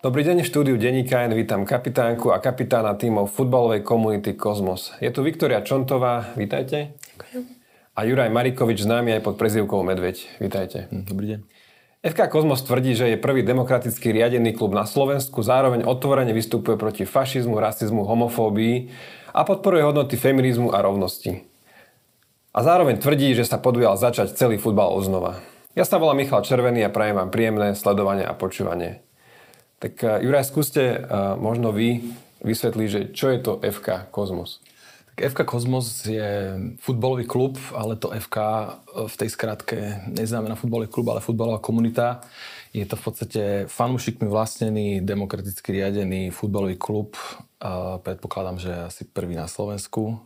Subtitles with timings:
[0.00, 4.96] Dobrý deň, v štúdiu Deníka N vítam kapitánku a kapitána tímov futbalovej komunity Kozmos.
[4.96, 6.96] Je tu Viktoria Čontová, vítajte.
[7.20, 7.44] Ďakujem.
[7.92, 10.88] A Juraj Marikovič, známy aj pod prezývkou Medveď, vítajte.
[10.88, 11.40] Hm, dobrý deň.
[12.00, 17.04] FK Kozmos tvrdí, že je prvý demokraticky riadený klub na Slovensku, zároveň otvorene vystupuje proti
[17.04, 18.88] fašizmu, rasizmu, homofóbii
[19.36, 21.44] a podporuje hodnoty feminizmu a rovnosti.
[22.56, 25.44] A zároveň tvrdí, že sa podujal začať celý futbal oznova.
[25.76, 29.04] Ja sa volám Michal Červený a prajem vám príjemné sledovanie a počúvanie.
[29.80, 32.04] Tak eh, Juraj, skúste uh, možno vy
[32.44, 34.60] vysvetliť, že čo je to FK Kozmos?
[35.16, 38.64] Tak FK Kozmos je futbalový klub, ale to FK eh,
[39.08, 42.20] v tej skratke neznamená futbalový klub, ale futbalová komunita.
[42.76, 47.18] Je to v podstate fanúšikmi vlastnený, demokraticky riadený futbalový klub.
[48.06, 50.22] Predpokladám, že asi prvý na Slovensku.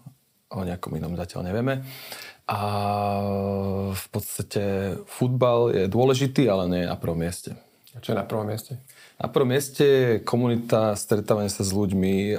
[0.52, 1.80] O nejakom inom zatiaľ nevieme.
[2.44, 2.60] A
[3.96, 7.56] v podstate futbal je dôležitý, ale nie je na prvom mieste.
[7.96, 8.77] A čo je na prvom mieste?
[9.25, 12.36] Na prvom mieste komunita, stretávanie sa s ľuďmi,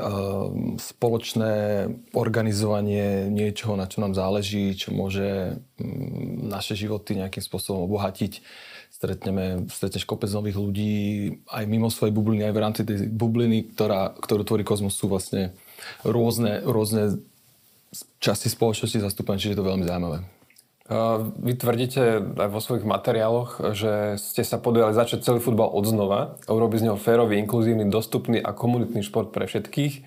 [0.77, 1.53] spoločné
[2.13, 8.37] organizovanie niečoho, na čo nám záleží, čo môže mm, naše životy nejakým spôsobom obohatiť.
[8.93, 10.93] Stretneme, stretneš kopec nových ľudí
[11.49, 15.57] aj mimo svojej bubliny, aj v rámci tej bubliny, ktorá, ktorú tvorí kozmos, sú vlastne
[16.05, 17.17] rôzne, rôzne
[18.21, 20.34] časti spoločnosti zastúpené, čiže je to veľmi zaujímavé.
[21.41, 26.37] Vy tvrdíte aj vo svojich materiáloch, že ste sa podujali začať celý futbal od znova,
[26.45, 30.05] urobiť z neho férový, inkluzívny, dostupný a komunitný šport pre všetkých.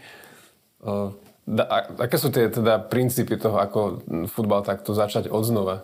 [1.98, 5.82] Aké sú tie teda princípy toho, ako futbal takto začať od znova?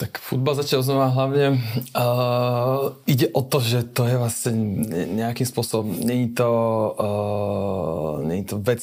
[0.00, 1.60] Tak futbal začal znova hlavne.
[1.92, 4.52] Uh, ide o to, že to je vlastne
[5.12, 6.48] nejakým spôsobom, není to,
[6.96, 8.80] uh, není to vec,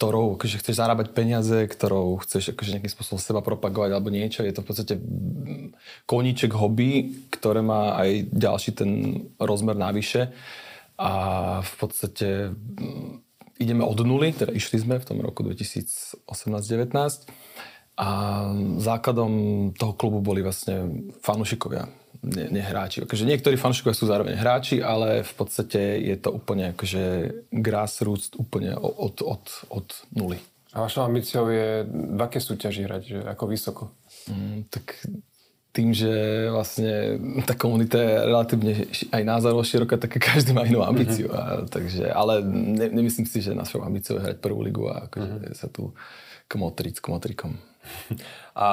[0.00, 4.40] ktorou akože chceš zarábať peniaze, ktorou chceš akože nejakým spôsobom seba propagovať alebo niečo.
[4.40, 4.96] Je to v podstate
[6.08, 8.90] koníček hobby, ktoré má aj ďalší ten
[9.36, 10.32] rozmer navyše.
[10.96, 11.12] A
[11.60, 16.16] v podstate mm, ideme od nuly, teda išli sme v tom roku 2018-19
[18.00, 18.08] a
[18.80, 19.32] základom
[19.76, 23.04] toho klubu boli vlastne fanúšikovia ne, nehráči.
[23.04, 27.04] Akože niektorí fanúšikovia sú zároveň hráči, ale v podstate je to úplne akože
[27.52, 30.38] grassroots úplne od, od, od nuly.
[30.70, 33.02] A vašou ambíciou je v aké súťaži hrať?
[33.02, 33.82] Že ako vysoko?
[34.30, 35.02] Mm, tak
[35.70, 36.10] tým, že
[36.50, 38.72] vlastne tá komunita je relatívne
[39.10, 41.30] aj názorovo široká, tak každý má inú ambíciu.
[41.30, 41.66] Mm-hmm.
[41.66, 45.30] A, takže, ale ne, nemyslím si, že našou ambíciou je hrať prvú ligu a akože
[45.30, 45.58] mm-hmm.
[45.58, 45.94] sa tu
[46.50, 47.54] kmotriť s kmotrikom.
[48.58, 48.68] A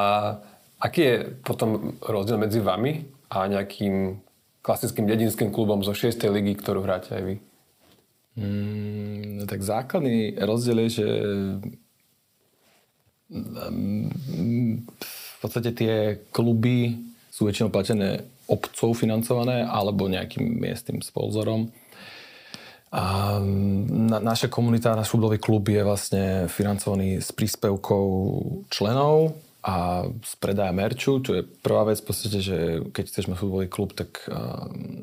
[0.81, 1.15] aký je
[1.45, 4.23] potom rozdiel medzi vami a nejakým
[4.63, 6.19] klasickým dedinským klubom zo 6.
[6.27, 7.35] ligy, ktorú hráte aj vy?
[8.37, 11.07] Mm, tak základný rozdiel je, že
[13.31, 15.95] mm, v podstate tie
[16.29, 16.99] kluby
[17.31, 21.71] sú väčšinou platené obcov financované alebo nejakým miestnym sponzorom.
[22.87, 23.35] A
[23.87, 28.05] na, naša komunita, náš futbalový klub je vlastne financovaný s príspevkou
[28.71, 29.35] členov
[29.67, 32.57] a z predaja merču, čo je prvá vec v podstate, že
[32.95, 34.23] keď chceš mať futbolový klub, tak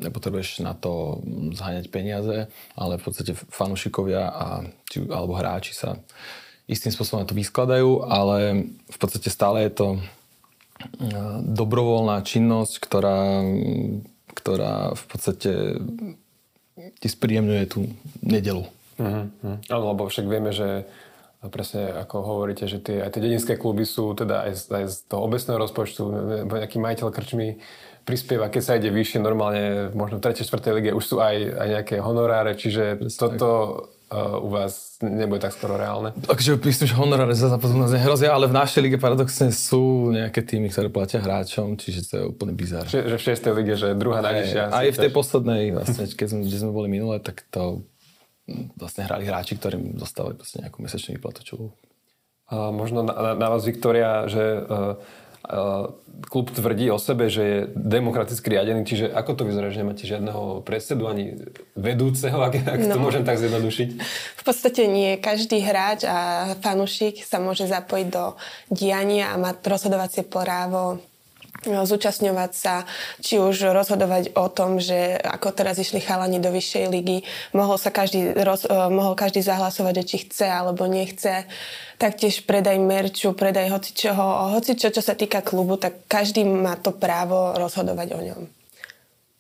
[0.01, 1.21] nepotrebuješ na to
[1.53, 4.65] zháňať peniaze, ale v podstate fanúšikovia a,
[5.13, 6.01] alebo hráči sa
[6.65, 9.89] istým spôsobom na to vyskladajú, ale v podstate stále je to
[11.45, 13.45] dobrovoľná činnosť, ktorá,
[14.33, 15.53] ktorá v podstate
[17.05, 17.85] ti spríjemňuje tú
[18.25, 18.65] nedelu.
[18.97, 20.89] Áno, lebo však vieme, že
[21.45, 24.85] a presne ako hovoríte, že tie, aj tie dedinské kluby sú teda aj z, aj
[24.89, 26.03] z toho obecného rozpočtu,
[26.49, 27.61] nejaký majiteľ krčmi
[28.09, 30.41] prispieva, keď sa ide vyššie, normálne možno v 3.
[30.41, 30.79] 4.
[30.81, 33.49] lige už sú aj, aj nejaké honoráre, čiže presne toto
[34.13, 36.13] uh, u vás nebude tak skoro reálne.
[36.17, 40.69] Takže myslím, že honoráre za zápas nehrozia, ale v našej lige paradoxne sú nejaké týmy,
[40.69, 42.89] ktoré platia hráčom, čiže to je úplne bizár.
[42.89, 43.61] Že, že v 6.
[43.61, 44.63] lige, že druhá najvyššia.
[44.69, 47.85] Aj, aj v tej poslednej, vlastne, keď sme, kde sme boli minule, tak to
[48.77, 51.41] vlastne hrali hráči, ktorým dostali proste nejakú mesečnú výplatu.
[51.45, 51.55] Čo...
[52.53, 55.01] A možno na, na vás, Viktoria, že uh,
[55.49, 55.89] uh,
[56.29, 60.61] klub tvrdí o sebe, že je demokraticky riadený, čiže ako to vyzerá, že nemáte žiadneho
[60.61, 61.41] predsedu ani
[61.73, 62.93] vedúceho, ak, ak no.
[62.95, 63.89] to môžem tak zjednodušiť?
[64.39, 65.17] V podstate nie.
[65.17, 68.37] Každý hráč a fanúšik sa môže zapojiť do
[68.69, 71.01] diania a mať rozhodovacie právo
[71.65, 72.85] zúčastňovať sa,
[73.25, 77.25] či už rozhodovať o tom, že ako teraz išli chalani do vyššej ligy,
[77.57, 81.49] mohol sa každý, roz, eh, mohol každý zahlasovať, že či chce alebo nechce.
[81.97, 87.57] Taktiež predaj merču, predaj hocičoho, hocičo, čo sa týka klubu, tak každý má to právo
[87.57, 88.43] rozhodovať o ňom.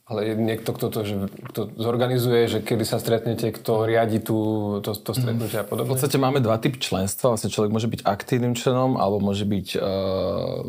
[0.04, 4.36] Ale je niekto, kto to že, kto zorganizuje, že kedy sa stretnete, kto riadi tú,
[4.84, 5.88] to, to stretnutie a podobne?
[5.88, 7.32] V podstate máme dva typy členstva.
[7.32, 10.68] Vlastne človek môže byť aktívnym členom, alebo môže byť uh,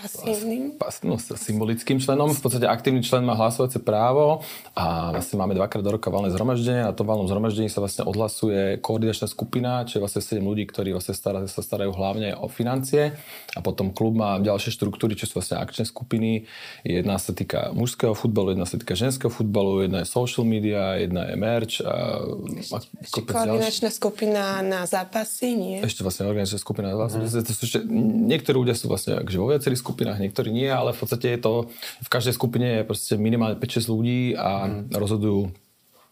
[0.00, 0.80] Pasívnym?
[1.04, 2.32] no, symbolickým členom.
[2.32, 4.40] V podstate aktívny člen má hlasovacie právo
[4.72, 8.80] a vlastne máme dvakrát do roka valné zhromaždenie a to valnom zhromaždení sa vlastne odhlasuje
[8.80, 13.12] koordinačná skupina, čo je vlastne 7 ľudí, ktorí vlastne stará, sa starajú hlavne o financie
[13.52, 16.48] a potom klub má ďalšie štruktúry, čo sú vlastne akčné skupiny.
[16.86, 21.28] Jedna sa týka mužského futbalu, jedna sa týka ženského futbalu, jedna je social media, jedna
[21.28, 21.74] je merch.
[21.84, 22.24] A,
[22.72, 22.78] a
[23.10, 24.00] koordinačná ďalší.
[24.00, 25.78] skupina na zápasy, nie?
[25.84, 27.84] Ešte vlastne organizačná skupina na zápasy.
[27.84, 28.30] Mm.
[28.30, 31.66] Niektorí ľudia sú vlastne akože vo viacerých skupinách, niektorí nie, ale v podstate je to,
[32.00, 34.94] v každej skupine je proste minimálne 5-6 ľudí a mm.
[34.94, 35.50] rozhodujú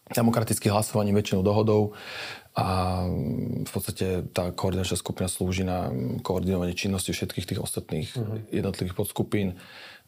[0.09, 1.93] demokratickým hlasovaním, väčšinou dohodou
[2.57, 3.05] a
[3.63, 5.93] v podstate tá koordinačná skupina slúži na
[6.25, 8.51] koordinovanie činnosti všetkých tých ostatných mm.
[8.51, 9.55] jednotlivých podskupín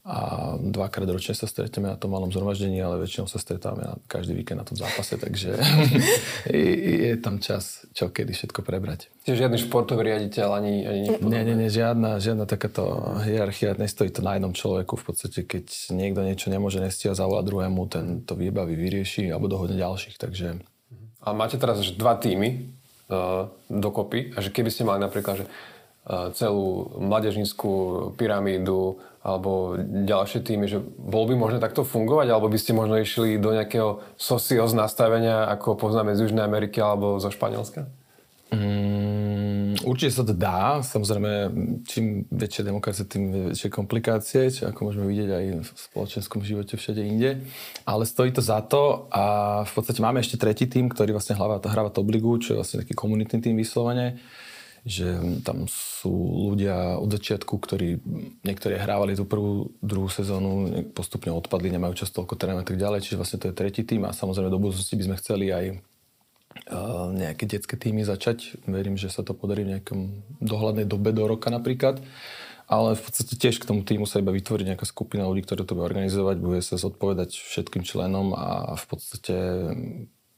[0.01, 0.18] a
[0.57, 4.57] dvakrát ročne sa stretneme na tom malom zhromaždení, ale väčšinou sa stretáme na každý víkend
[4.57, 5.62] na tom zápase, takže
[6.50, 9.13] je, tam čas, čo kedy všetko prebrať.
[9.30, 10.75] Čiže žiadny športový riaditeľ ani...
[10.89, 14.98] ani nie, nie, nie, žiadna, žiadna takáto hierarchia, nestojí to na jednom človeku.
[14.98, 19.77] V podstate, keď niekto niečo nemôže nestia zavolať druhému, ten to výbaví vyrieši alebo dohodne
[19.77, 20.65] ďalších, takže...
[21.21, 22.74] A máte teraz že dva týmy
[23.06, 27.69] uh, dokopy a že keby ste mali napríklad, že uh, celú mladežnickú
[28.18, 33.38] pyramídu alebo ďalšie týmy, že bol by možné takto fungovať, alebo by ste možno išli
[33.38, 37.85] do nejakého socios nastavenia, ako poznáme z Južnej Ameriky alebo zo Španielska?
[38.51, 40.83] Mm, určite sa to dá.
[40.83, 41.31] Samozrejme,
[41.88, 47.00] čím väčšia demokracia, tým väčšie komplikácie, čo ako môžeme vidieť aj v spoločenskom živote všade
[47.00, 47.45] inde.
[47.88, 49.23] Ale stojí to za to a
[49.63, 52.81] v podstate máme ešte tretí tým, ktorý vlastne hráva, hráva Top Ligu, čo je vlastne
[52.83, 54.19] taký komunitný tým vyslovene
[54.81, 56.10] že tam sú
[56.50, 58.01] ľudia od začiatku, ktorí
[58.42, 63.00] niektorí hrávali tú prvú, druhú sezónu, postupne odpadli, nemajú čas toľko trénovať a tak ďalej,
[63.06, 65.66] čiže vlastne to je tretí tým a samozrejme do budúcnosti by sme chceli aj
[66.74, 68.57] uh, nejaké detské týmy začať.
[68.66, 72.01] Verím, že sa to podarí v nejakom dohľadnej dobe do roka napríklad.
[72.72, 75.75] Ale v podstate tiež k tomu týmu sa iba vytvorí nejaká skupina ľudí, ktoré to
[75.75, 79.36] bude organizovať, bude sa zodpovedať všetkým členom a v podstate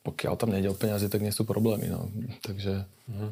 [0.03, 1.87] pokiaľ tam nejde o peniaze, tak nie sú problémy.
[1.87, 2.11] No.
[2.43, 2.89] Takže...
[3.07, 3.31] Uh-huh.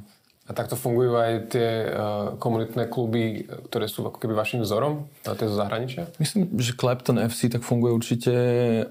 [0.51, 5.07] A takto fungujú aj tie uh, komunitné kluby, ktoré sú ako keby vašim vzorom?
[5.23, 6.11] A tie zo zahraničia?
[6.19, 8.35] Myslím, že Clapton FC tak funguje určite,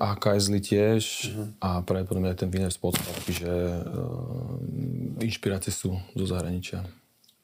[0.01, 1.47] a KSL tiež uh-huh.
[1.61, 6.81] a pravdepodobne aj ten Wiener Sports čiže uh, inšpirácie sú zo zahraničia.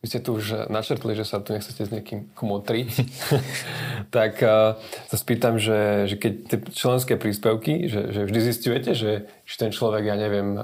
[0.01, 2.89] Vy ste tu už načrtli, že sa tu nechcete s niekým kmotriť.
[4.17, 4.81] tak uh,
[5.13, 9.69] sa spýtam, že, že keď tie členské príspevky, že, že vždy zistujete, že, že ten
[9.77, 10.57] človek, ja neviem,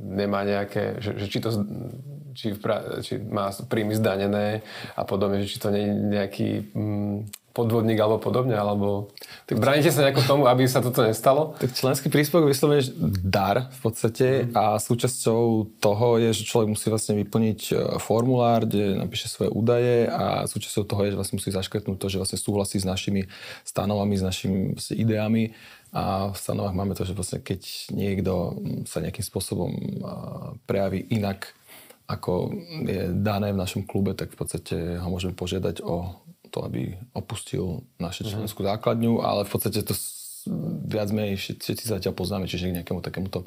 [0.00, 1.52] nemá nejaké, že, že či to
[2.34, 4.62] či, pra, či má príjmy zdanené
[4.94, 7.16] a podobne, že či to nie je nejaký mm,
[7.50, 9.10] podvodník alebo podobne, alebo
[9.50, 11.58] tak bránite sa nejako tomu, aby sa toto nestalo?
[11.58, 12.86] Tak členský príspevok vyslovene
[13.26, 14.54] dar v podstate mm.
[14.54, 20.06] a súčasťou toho je, že človek musí vlastne vyplniť e, formulár, kde napíše svoje údaje
[20.06, 23.26] a súčasťou toho je, že vlastne musí zaškrtnúť to, že vlastne súhlasí s našimi
[23.66, 25.44] stanovami, s našimi vlastne ideami
[25.90, 29.74] a v stanovách máme to, že vlastne keď niekto sa nejakým spôsobom
[30.62, 31.50] prejaví inak
[32.10, 32.50] ako
[32.90, 36.18] je dané v našom klube, tak v podstate ho môžeme požiadať o
[36.50, 38.30] to, aby opustil našu mhm.
[38.34, 39.94] členskú základňu, ale v podstate to
[40.90, 43.46] viac menej všetci zatiaľ poznáme, čiže k nejakému takémuto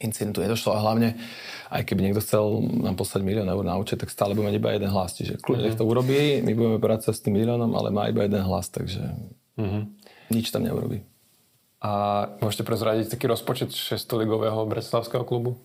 [0.00, 1.16] incidentu nedošlo a hlavne,
[1.72, 4.70] aj keby niekto chcel nám poslať milión eur na účet, tak stále budeme mať iba
[4.76, 5.16] jeden hlas.
[5.16, 5.80] Čiže kľudne uh-huh.
[5.80, 9.02] to urobí, my budeme pracovať s tým miliónom, ale má iba jeden hlas, takže
[9.56, 9.88] uh-huh.
[10.28, 11.00] nič tam neurobí.
[11.80, 11.92] A
[12.40, 15.60] môžete prezradiť taký rozpočet 6 ligového bratislavského klubu?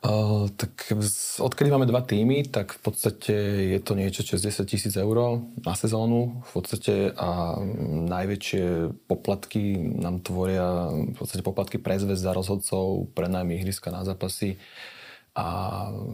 [0.00, 0.96] Uh, tak
[1.44, 3.34] odkedy máme dva týmy, tak v podstate
[3.76, 6.40] je to niečo je 10 tisíc eur na sezónu.
[6.40, 7.60] V podstate a
[8.08, 14.00] najväčšie poplatky nám tvoria v podstate poplatky pre zväz za rozhodcov, pre najmä ihriska na
[14.00, 14.56] zápasy
[15.36, 15.46] a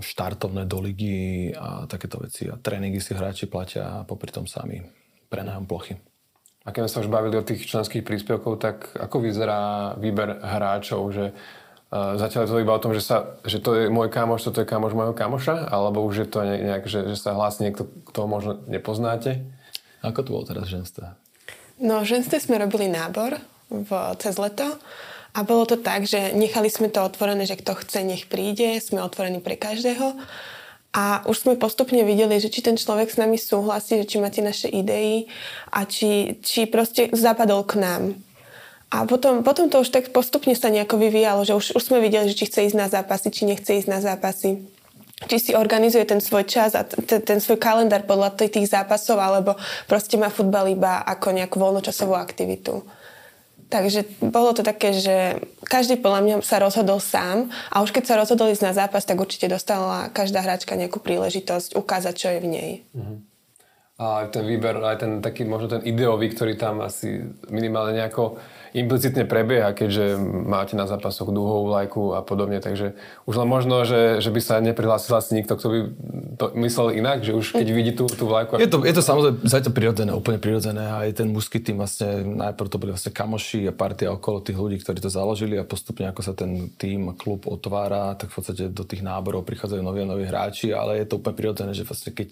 [0.02, 2.50] štartovné do ligy a takéto veci.
[2.50, 4.82] A tréningy si hráči platia popri tom sami
[5.30, 5.94] pre nájom plochy.
[6.66, 11.06] A keď sme sa už bavili o tých členských príspevkov, tak ako vyzerá výber hráčov,
[11.14, 11.30] že
[11.94, 14.66] Zatiaľ je to iba o tom, že, sa, že to je môj kamoš, toto je
[14.66, 18.58] kamoš môjho kamoša, alebo už je to nejak, že, že sa hlási niekto, kto možno
[18.66, 19.46] nepoznáte?
[20.02, 21.14] Ako to bolo teraz ženstve?
[21.78, 23.38] No, ženstve sme robili nábor
[23.70, 24.66] v, cez leto
[25.30, 29.04] a bolo to tak, že nechali sme to otvorené, že kto chce, nech príde, sme
[29.06, 30.18] otvorení pre každého.
[30.96, 34.32] A už sme postupne videli, že či ten človek s nami súhlasí, že či má
[34.32, 35.28] tie naše idei
[35.68, 38.02] a či, či proste zapadol k nám.
[38.96, 42.32] A potom, potom to už tak postupne sa nejako vyvíjalo, že už, už sme videli,
[42.32, 44.64] že či chce ísť na zápasy, či nechce ísť na zápasy
[45.24, 49.56] či si organizuje ten svoj čas a t- ten svoj kalendár podľa tých zápasov, alebo
[49.88, 52.84] proste má futbal iba ako nejakú voľnočasovú aktivitu.
[53.66, 58.20] Takže bolo to také, že každý podľa mňa sa rozhodol sám a už keď sa
[58.20, 62.46] rozhodol ísť na zápas, tak určite dostala každá hráčka nejakú príležitosť ukázať, čo je v
[62.46, 62.70] nej.
[62.94, 63.18] Uh-huh.
[63.96, 68.36] A aj ten výber, aj ten taký možno ten ideový, ktorý tam asi minimálne nejako
[68.76, 72.92] implicitne prebieha, keďže máte na zápasoch dúhovú lajku a podobne, takže
[73.24, 75.78] už len možno, že, že by sa neprihlásil asi nikto, kto by
[76.36, 78.60] to myslel inak, že už keď vidí tú, tú vlajku.
[78.60, 82.22] Je to, je to samozrejme zatiaľ prirodzené, úplne prirodzené a aj ten mužský tým vlastne
[82.36, 86.08] najprv to boli vlastne kamoši a partia okolo tých ľudí, ktorí to založili a postupne
[86.12, 90.10] ako sa ten tým, klub otvára, tak v podstate do tých náborov prichádzajú noví a
[90.12, 92.30] noví hráči, ale je to úplne prirodzené, že vlastne keď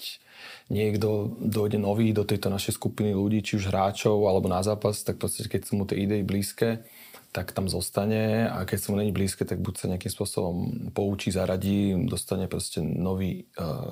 [0.72, 5.20] niekto dojde nový do tejto našej skupiny ľudí, či už hráčov alebo na zápas, tak
[5.20, 6.84] proste keď sú mu tie idei blízke,
[7.34, 10.56] tak tam zostane a keď sa mu není blízke, tak buď sa nejakým spôsobom
[10.94, 13.90] poučí, zaradí, dostane proste nový uh,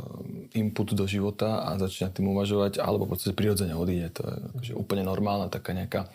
[0.55, 4.15] input do života a začne tým uvažovať, alebo proste prirodzene odíde.
[4.15, 6.07] To je akože úplne normálna taká nejaká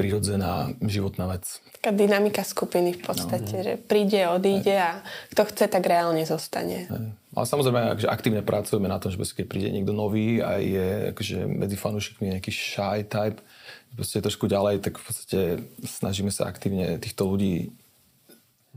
[0.00, 1.60] prirodzená životná vec.
[1.78, 3.64] Taká dynamika skupiny v podstate, no.
[3.64, 6.88] že príde, odíde a kto chce, tak reálne zostane.
[7.36, 11.46] Ale samozrejme, že aktívne pracujeme na tom, že keď príde niekto nový a je akože
[11.46, 13.44] medzi fanúšikmi nejaký shy type,
[13.94, 15.40] proste trošku ďalej, tak v podstate
[15.86, 17.70] snažíme sa aktívne týchto ľudí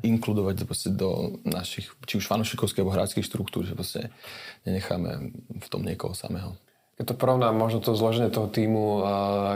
[0.05, 4.13] inkludovať do našich, či už fanúšikovských alebo hráčských štruktúr, že proste
[4.62, 6.53] nenecháme v tom niekoho samého.
[6.97, 9.05] Keď to porovnám možno to zloženie toho týmu,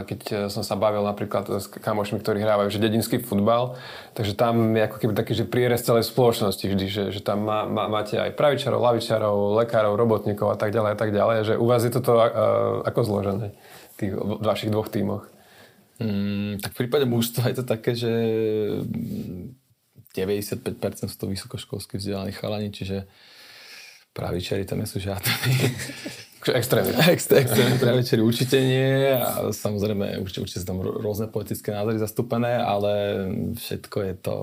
[0.06, 3.82] keď som sa bavil napríklad s kamošmi, ktorí hrávajú že dedinský futbal,
[4.14, 7.66] takže tam je ako keby taký, že prierez celej spoločnosti vždy, že, že tam má,
[7.66, 11.66] má, máte aj pravičarov, lavičarov, lekárov, robotníkov a tak ďalej a tak ďalej, že u
[11.66, 12.14] vás je toto
[12.86, 13.58] ako zložené
[13.94, 15.26] v tých vašich dvoch tímoch?
[16.02, 18.12] Mm, tak v prípade mužstva je to také, že
[20.18, 23.06] 95% sú to vysokoškolsky vzdelaní chalani, čiže
[24.12, 25.32] pravičari tam nie sú žiadni.
[26.42, 26.98] Extrémne.
[27.14, 32.92] extrémne pravičari určite nie a samozrejme určite, určite sú tam rôzne politické názory zastúpené, ale
[33.62, 34.36] všetko je to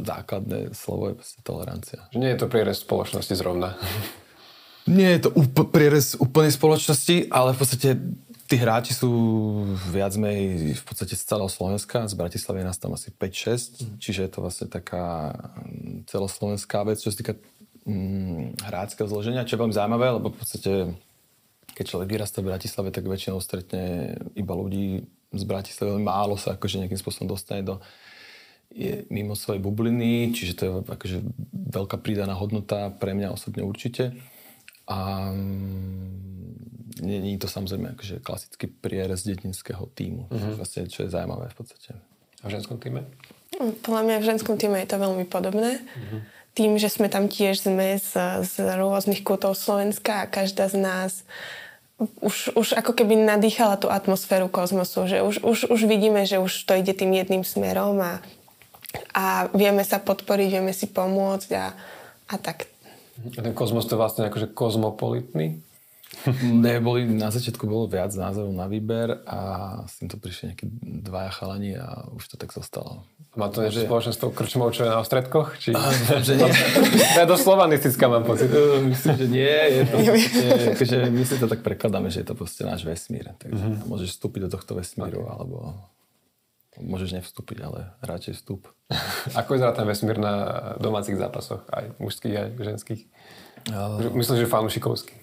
[0.00, 2.08] základné slovo je proste tolerancia.
[2.16, 3.76] Nie je to prierez spoločnosti zrovna.
[4.88, 7.88] Nie je to up- prierez úplnej spoločnosti, ale v podstate
[8.50, 9.10] tí hráči sú
[9.94, 12.10] viac menej v podstate z celého Slovenska.
[12.10, 13.96] Z Bratislavy je nás tam asi 5-6, mm.
[14.02, 15.30] čiže je to vlastne taká
[16.10, 17.38] celoslovenská vec, čo sa týka
[17.86, 20.98] mm, hráckého zloženia, čo je veľmi zaujímavé, lebo v podstate
[21.70, 26.82] keď človek vyrastá v Bratislave, tak väčšinou stretne iba ľudí z Bratislavy, málo sa akože
[26.82, 27.78] nejakým spôsobom dostane do
[28.70, 31.18] je mimo svojej bubliny, čiže to je akože
[31.74, 34.14] veľká pridaná hodnota pre mňa osobne určite.
[34.90, 40.58] A mm, nie, nie je to samozrejme akože klasický prierez detinského týmu, uh-huh.
[40.58, 41.94] vlastne, čo je zaujímavé v podstate.
[42.42, 43.06] A v ženskom týme?
[43.86, 45.78] Podľa mňa v ženskom týme je to veľmi podobné.
[45.78, 46.22] Uh-huh
[46.54, 51.12] tým, že sme tam tiež sme z, z rôznych kútov Slovenska a každá z nás
[52.00, 56.64] už, už ako keby nadýchala tú atmosféru kozmosu, že už, už, už vidíme, že už
[56.64, 58.24] to ide tým jedným smerom a,
[59.12, 61.66] a vieme sa podporiť, vieme si pomôcť a,
[62.32, 62.69] a tak.
[63.36, 65.60] A ten kozmos to je vlastne akože kozmopolitný?
[66.66, 69.38] Neboli, na začiatku bolo viac názorov na výber a
[69.86, 70.66] s týmto prišli nejakí
[71.06, 73.06] dvaja chalani a už to tak zostalo.
[73.38, 75.54] Má to niečo spoločné s tou krčmou, čo je na ostredkoch?
[75.62, 75.70] Či...
[76.26, 76.50] Že nie.
[77.14, 78.50] to je dosť slovanistická, mám pocit.
[78.82, 79.54] Myslím, že nie.
[79.70, 79.96] Je to,
[80.74, 83.30] akože my si to tak prekladáme, že je to proste náš vesmír.
[83.38, 83.86] Takže uh-huh.
[83.86, 85.30] môžeš vstúpiť do tohto vesmíru, okay.
[85.30, 85.56] alebo
[86.80, 88.72] môžeš nevstúpiť, ale radšej vstúp.
[89.38, 90.34] Ako vyzerá ten vesmír na
[90.80, 93.02] domácich zápasoch, aj mužských, aj ženských?
[93.68, 94.10] Uh...
[94.16, 95.19] Myslím, že fanúšikovský.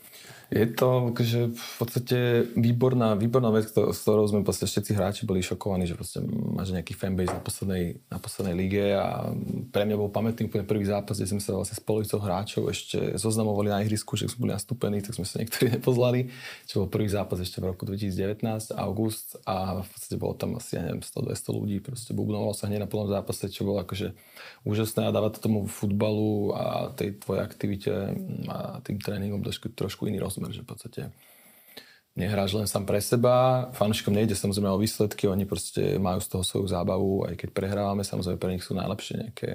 [0.47, 2.17] Je to že v podstate
[2.55, 6.95] výborná, výborná vec, s ktorou sme proste všetci hráči boli šokovaní, že proste máš nejaký
[6.95, 9.27] fanbase na poslednej, na poslednej lige a
[9.75, 13.19] pre mňa bol pamätný úplne prvý zápas, kde sme sa vlastne s polovicou hráčov ešte
[13.19, 16.31] zoznamovali na ihrisku, že sme boli nastúpení, tak sme sa niektorí nepozlali,
[16.63, 20.79] čo bol prvý zápas ešte v roku 2019, august a v podstate bolo tam asi,
[20.79, 24.15] ja neviem, 100-200 ľudí, proste bubnovalo sa hneď na plnom zápase, čo bolo akože
[24.63, 27.91] úžasné a dáva to tomu futbalu a tej tvojej aktivite
[28.47, 31.01] a tým tréningom trošku, trošku iný rozmer, že v podstate
[32.17, 36.43] nehráš len sám pre seba, fanúšikom nejde samozrejme o výsledky, oni proste majú z toho
[36.43, 39.49] svoju zábavu, aj keď prehrávame, samozrejme pre nich sú najlepšie nejaké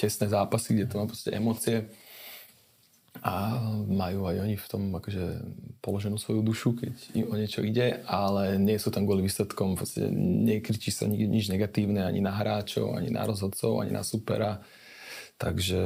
[0.00, 1.92] tesné zápasy, kde to má proste emócie
[3.20, 5.24] a majú aj oni v tom akože
[5.84, 10.08] položenú svoju dušu, keď im o niečo ide, ale nie sú tam kvôli výsledkom, proste
[10.14, 14.64] nekričí sa nič negatívne ani na hráčov, ani na rozhodcov, ani na supera.
[15.40, 15.80] Takže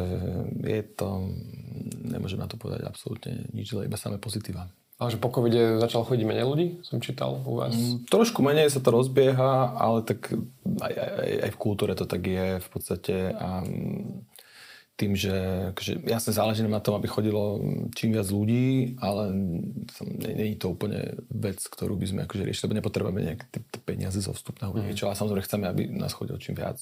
[0.67, 1.31] je to,
[2.03, 4.67] nemôžem na to povedať absolútne nič, iba samé pozitíva.
[4.99, 7.75] Ale že po covide začal chodiť menej ľudí, som čítal u vás?
[7.75, 10.31] Mm, trošku menej sa to rozbieha, ale tak
[10.65, 13.35] aj, aj, aj v kultúre to tak je v podstate.
[13.35, 13.63] A
[14.95, 15.35] tým, že
[15.75, 17.59] akože, jasne záleží na tom, aby chodilo
[17.99, 19.35] čím viac ľudí, ale
[20.07, 23.47] nie, je to úplne vec, ktorú by sme akože riešili, lebo nepotrebujeme nejaké
[23.83, 24.83] peniaze zo vstupného mm.
[24.87, 26.79] niečo, ale samozrejme chceme, aby nás chodilo čím viac.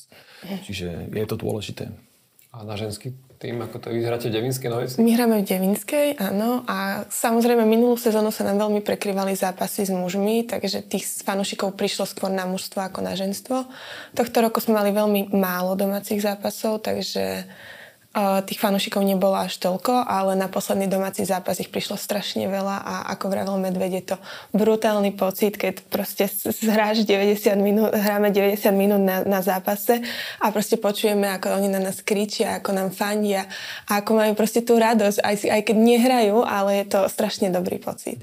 [0.69, 2.12] Čiže je to dôležité.
[2.53, 5.01] A na ženský tým, ako to vyhráte v Devinskej Novici?
[5.01, 6.63] My hráme v Devinskej, áno.
[6.69, 12.05] A samozrejme minulú sezónu sa nám veľmi prekrývali zápasy s mužmi, takže tých fanúšikov prišlo
[12.05, 13.65] skôr na mužstvo ako na ženstvo.
[14.13, 17.49] Tohto roku sme mali veľmi málo domácich zápasov, takže
[18.45, 22.95] tých fanúšikov nebolo až toľko, ale na posledný domáci zápas ich prišlo strašne veľa a
[23.17, 24.17] ako vravel Medved, je to
[24.53, 26.29] brutálny pocit, keď proste
[26.69, 30.05] hráš 90 minút, hráme 90 minút na, na zápase
[30.37, 33.49] a proste počujeme, ako oni na nás kričia, ako nám fandia
[33.89, 37.81] a ako majú proste tú radosť, aj, aj keď nehrajú, ale je to strašne dobrý
[37.81, 38.21] pocit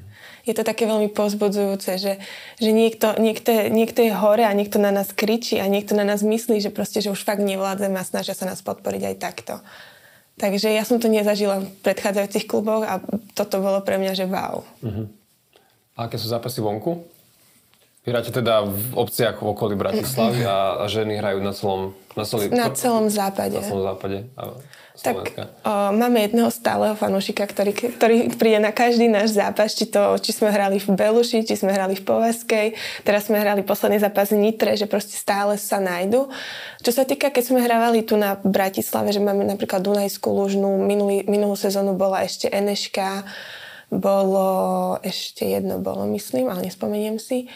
[0.50, 2.14] je to také veľmi pozbudzujúce, že,
[2.58, 6.26] že niekto, niekto, niekto je hore a niekto na nás kričí a niekto na nás
[6.26, 9.62] myslí, že proste, že už fakt nevládzeme a snažia sa nás podporiť aj takto.
[10.42, 12.98] Takže ja som to nezažila v predchádzajúcich kluboch a
[13.38, 14.66] toto bolo pre mňa, že wow.
[14.82, 15.06] Uh-huh.
[16.00, 17.06] A aké sú zápasy vonku?
[18.08, 21.94] Hráte teda v obciach v okolí Bratislavy a, a ženy hrajú na celom...
[22.18, 23.60] Na, celý, na celom západe.
[23.60, 24.26] Na celom západe.
[24.34, 24.58] A
[25.00, 25.18] tak
[25.64, 30.36] o, máme jedného stáleho fanúšika, ktorý, ktorý príde na každý náš zápas, či, to, či
[30.36, 32.68] sme hrali v Beluši, či sme hrali v Povazkej,
[33.08, 36.28] teraz sme hrali posledný zápas v Nitre, že proste stále sa nájdu.
[36.84, 41.24] Čo sa týka, keď sme hrávali tu na Bratislave, že máme napríklad Dunajskú Lužnú, minulý,
[41.28, 43.24] minulú sezónu bola ešte Eneška,
[43.90, 47.50] bolo ešte jedno bolo, myslím, ale nespomeniem si.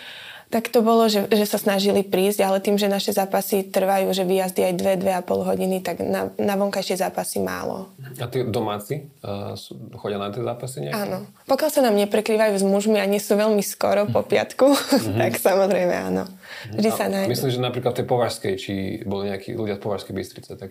[0.53, 4.22] Tak to bolo, že, že sa snažili prísť, ale tým, že naše zápasy trvajú, že
[4.22, 7.89] výjazdy aj 2-2,5 hodiny, tak na, na vonkajšie zápasy málo.
[8.22, 11.10] A tí domáci uh, sú, chodia na tie zápasy nejaké?
[11.10, 11.25] Áno.
[11.50, 15.17] Pokiaľ sa nám neprekrývajú s mužmi a nie sú veľmi skoro po piatku, mm-hmm.
[15.25, 16.29] tak samozrejme áno.
[16.69, 17.33] Vždy a sa nájde.
[17.33, 18.74] Myslím, že napríklad v tej Považskej, či
[19.10, 20.69] boli nejakí ľudia z Považskej Bystrice, tak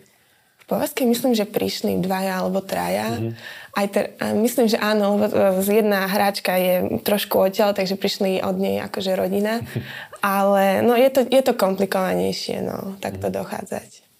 [0.71, 3.19] Povazke myslím, že prišli dvaja alebo traja.
[3.19, 3.33] Mm-hmm.
[3.73, 8.57] Aj ter, a myslím, že áno, lebo jedna hráčka je trošku odtiaľ, takže prišli od
[8.61, 9.65] nej akože rodina.
[10.23, 13.39] Ale no, je, to, je to komplikovanejšie, no, takto mm-hmm.
[13.43, 14.12] dochádzať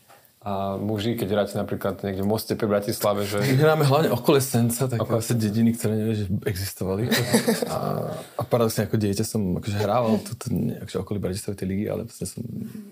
[0.43, 3.39] a muži, keď hráte napríklad niekde v Moste pri Bratislave, že...
[3.39, 7.07] My hráme hlavne okolo Senca, tak asi dediny, ktoré nevie, že existovali.
[7.71, 12.11] A, a paradoxne ako dieťa som akože hrával tuto, akože okolí Bratislavy tej ligy, ale
[12.11, 12.43] vlastne som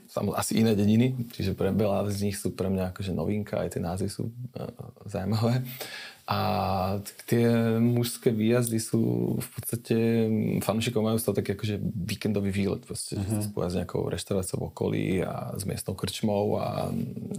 [0.07, 3.75] sam, asi iné dediny, čiže pre veľa z nich sú pre mňa akože novinka, aj
[3.75, 4.71] tie názvy sú uh,
[5.11, 5.67] zaujímavé.
[6.31, 6.41] A
[7.27, 7.51] tie
[7.83, 9.97] mužské výjazdy sú v podstate,
[10.63, 13.43] fanúšikov majú z toho taký akože víkendový výlet, proste, uh-huh.
[13.43, 16.87] že spoja s nejakou reštauráciou v okolí a s miestnou krčmou a,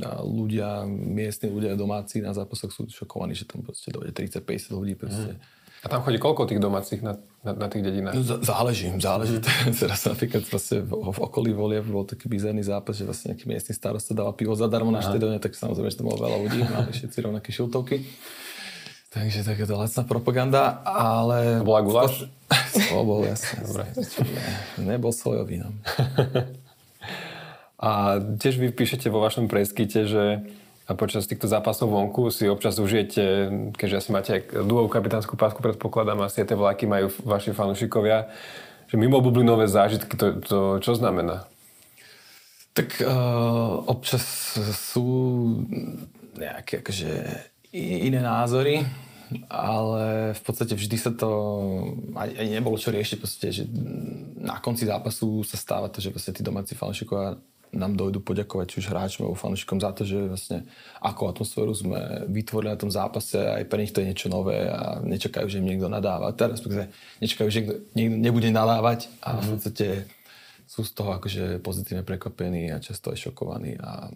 [0.04, 5.00] a ľudia, miestni ľudia domáci na zápasoch sú šokovaní, že tam proste dojde 30-50 ľudí
[5.00, 5.40] proste.
[5.40, 5.60] Uh-huh.
[5.82, 8.14] A tam chodí koľko tých domácich na, na, na tých dedinách?
[8.14, 9.42] Z- záleží, záleží.
[9.42, 9.74] Mm.
[9.88, 13.74] Teraz napríklad vlastne v, v okolí volie bol taký bizarný zápas, že vlastne nejaký miestny
[13.74, 17.18] starosta dával pivo zadarmo na štedone, tak samozrejme, že tam bolo veľa ľudí, mali všetci
[17.26, 17.98] rovnaké šiltovky.
[19.12, 21.60] Takže takéto lacná propaganda, ale...
[21.60, 22.32] To bola guláš?
[22.92, 23.64] To bol, jasne.
[23.68, 23.84] Dobre.
[24.80, 25.12] Ne, nebol.
[25.12, 25.70] No.
[27.82, 30.46] A tiež vy píšete vo vašom preskyte, že
[30.86, 36.20] a počas týchto zápasov vonku si občas užijete, keďže asi máte dúhovú kapitánsku pásku, predpokladám,
[36.22, 38.28] asi tie vlaky majú vaši fanúšikovia,
[38.92, 41.48] že mimo bublinové zážitky, to, to čo znamená?
[42.76, 44.24] Tak uh, občas
[44.76, 45.08] sú
[46.36, 47.12] nejaké akože
[47.76, 48.84] iné názory,
[49.48, 51.30] ale v podstate vždy sa to
[52.20, 53.64] ani nebolo čo riešiť, proste, že
[54.44, 57.40] na konci zápasu sa stáva to, že vlastne tí domáci fanúšikovia
[57.72, 60.68] nám dojdu poďakovať či už hráčom alebo fanúšikom za to, že vlastne
[61.00, 65.00] akú atmosféru sme vytvorili na tom zápase, aj pre nich to je niečo nové a
[65.00, 66.36] nečakajú, že im niekto nadáva.
[66.36, 66.60] Teraz
[67.24, 69.50] nečakajú, že niekto, niekto nebude nadávať a v mhm.
[69.56, 69.88] podstate
[70.68, 74.08] sú z toho akože pozitívne prekvapení a často aj šokovaní a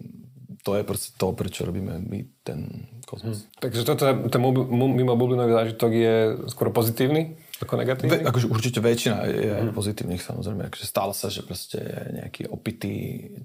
[0.66, 3.46] to je proste to, prečo robíme my ten kozmos.
[3.46, 3.62] Hmm.
[3.62, 4.40] Takže toto, ten
[4.74, 6.14] mimo bublinový zážitok je
[6.50, 8.20] skôr pozitívny ako negatívny?
[8.20, 9.72] Ve, akože určite väčšina je hmm.
[9.72, 10.68] pozitívnych samozrejme.
[10.68, 11.80] Akože stále sa, že proste
[12.12, 12.96] nejaký opitý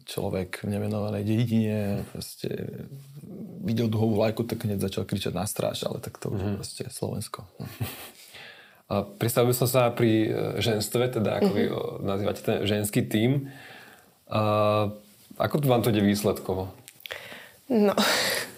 [0.04, 2.50] človek v nemenovanej dedine proste
[3.64, 6.50] videl duhovú lajku, tak hneď začal kričať na stráž, ale tak to už hmm.
[6.50, 7.48] je proste Slovensko.
[7.56, 7.66] No.
[8.92, 10.30] A predstavil som sa pri e,
[10.60, 11.76] ženstve, teda ako vy mhm.
[12.04, 13.48] nazývate ten ženský tím.
[14.28, 14.42] A
[15.40, 16.76] ako vám to ide výsledkovo?
[17.72, 17.96] No,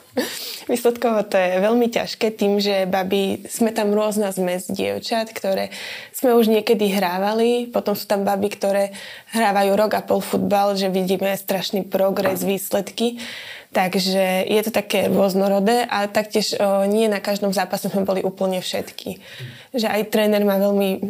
[0.72, 5.70] výsledkovo to je veľmi ťažké tým, že baby, sme tam rôzna zmes dievčat, ktoré
[6.10, 8.84] sme už niekedy hrávali, potom sú tam baby, ktoré
[9.38, 13.22] hrávajú rok a pol futbal, že vidíme strašný progres, výsledky.
[13.74, 18.62] Takže je to také rôznorodé a taktiež o, nie na každom zápase sme boli úplne
[18.62, 19.18] všetky.
[19.74, 21.02] Že aj tréner má veľmi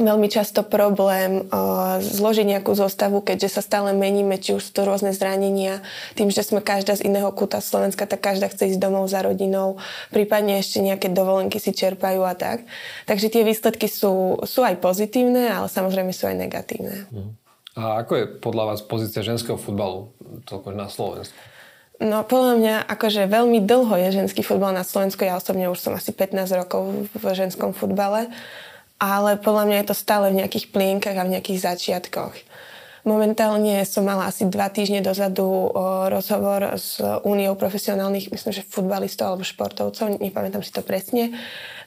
[0.00, 4.82] veľmi často problém uh, zložiť nejakú zostavu, keďže sa stále meníme, či už sú to
[4.88, 5.84] rôzne zranenia.
[6.18, 9.78] Tým, že sme každá z iného kúta Slovenska, tak každá chce ísť domov za rodinou,
[10.08, 12.64] prípadne ešte nejaké dovolenky si čerpajú a tak.
[13.04, 17.06] Takže tie výsledky sú, sú aj pozitívne, ale samozrejme sú aj negatívne.
[17.78, 20.10] A ako je podľa vás pozícia ženského futbalu
[20.74, 21.38] na Slovensku?
[22.00, 25.20] No podľa mňa akože veľmi dlho je ženský futbal na Slovensku.
[25.20, 28.32] Ja osobne už som asi 15 rokov v ženskom futbale.
[29.00, 32.36] Ale podľa mňa je to stále v nejakých plienkach a v nejakých začiatkoch.
[33.08, 35.72] Momentálne som mala asi dva týždne dozadu
[36.12, 41.32] rozhovor s Úniou profesionálnych, myslím, že futbalistov alebo športovcov, nepamätám si to presne,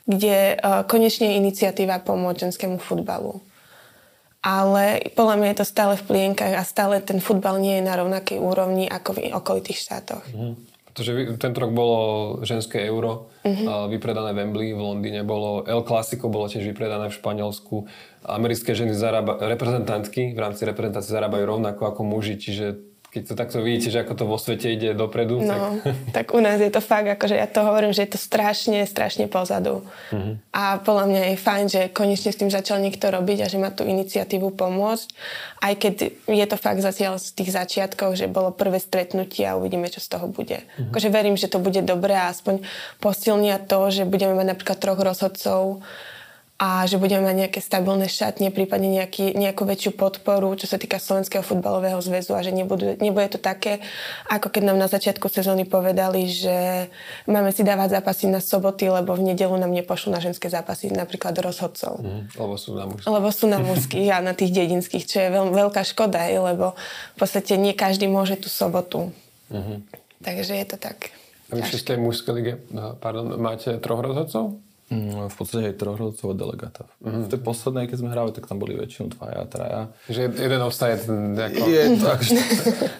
[0.09, 0.57] kde
[0.89, 3.45] konečne je iniciatíva pomôcť ženskému futbalu.
[4.41, 7.93] Ale podľa mňa je to stále v plienkach a stále ten futbal nie je na
[7.93, 10.25] rovnakej úrovni ako v okolitých štátoch.
[10.33, 10.53] Mm-hmm.
[10.93, 11.99] Pretože tento rok bolo
[12.45, 13.89] ženské euro uh-huh.
[13.89, 17.89] vypredané v Wembley, v Londýne bolo El Clasico, bolo tiež vypredané v Španielsku.
[18.29, 23.57] Americké ženy zarába, reprezentantky v rámci reprezentácie zarábajú rovnako ako muži, čiže keď to takto
[23.61, 25.37] vidíte, že ako to vo svete ide dopredu.
[25.45, 25.93] No, tak...
[26.17, 29.29] tak u nás je to fakt, akože ja to hovorím, že je to strašne, strašne
[29.29, 29.85] pozadu.
[30.09, 30.41] Uh-huh.
[30.49, 33.69] A podľa mňa je fajn, že konečne s tým začal niekto robiť a že má
[33.69, 35.07] tú iniciatívu pomôcť.
[35.61, 39.93] Aj keď je to fakt zatiaľ z tých začiatkov, že bolo prvé stretnutie a uvidíme,
[39.93, 40.65] čo z toho bude.
[40.65, 40.89] Uh-huh.
[40.89, 42.65] Akože verím, že to bude dobré a aspoň
[42.97, 45.85] posilnia to, že budeme mať napríklad troch rozhodcov,
[46.61, 51.01] a že budeme mať nejaké stabilné šatne, prípadne nejaký, nejakú väčšiu podporu, čo sa týka
[51.01, 53.81] Slovenského futbalového zväzu a že nebude, nebude to také,
[54.29, 56.87] ako keď nám na začiatku sezóny povedali, že
[57.25, 61.33] máme si dávať zápasy na soboty, lebo v nedelu nám nepošlu na ženské zápasy napríklad
[61.41, 61.99] rozhodcov.
[62.05, 63.09] Mm, lebo sú na mužských.
[63.09, 66.77] Lebo sú na mužských a na tých dedinských, čo je veľ, veľká škoda, lebo
[67.13, 69.09] v podstate nie každý môže tú sobotu.
[69.49, 69.77] Mm-hmm.
[70.21, 71.11] Takže je to tak.
[71.49, 72.53] A vy v tej mužskej lige,
[73.01, 74.57] pardon, máte troch rozhodcov?
[74.93, 76.85] Mm, v podstate aj trojrodcov delegátov.
[77.01, 77.25] Mm-hmm.
[77.25, 79.81] V tej poslednej, keď sme hrali, tak tam boli väčšinou dvaja, traja.
[80.05, 81.63] Že jeden offside ako...
[81.65, 82.09] Je to,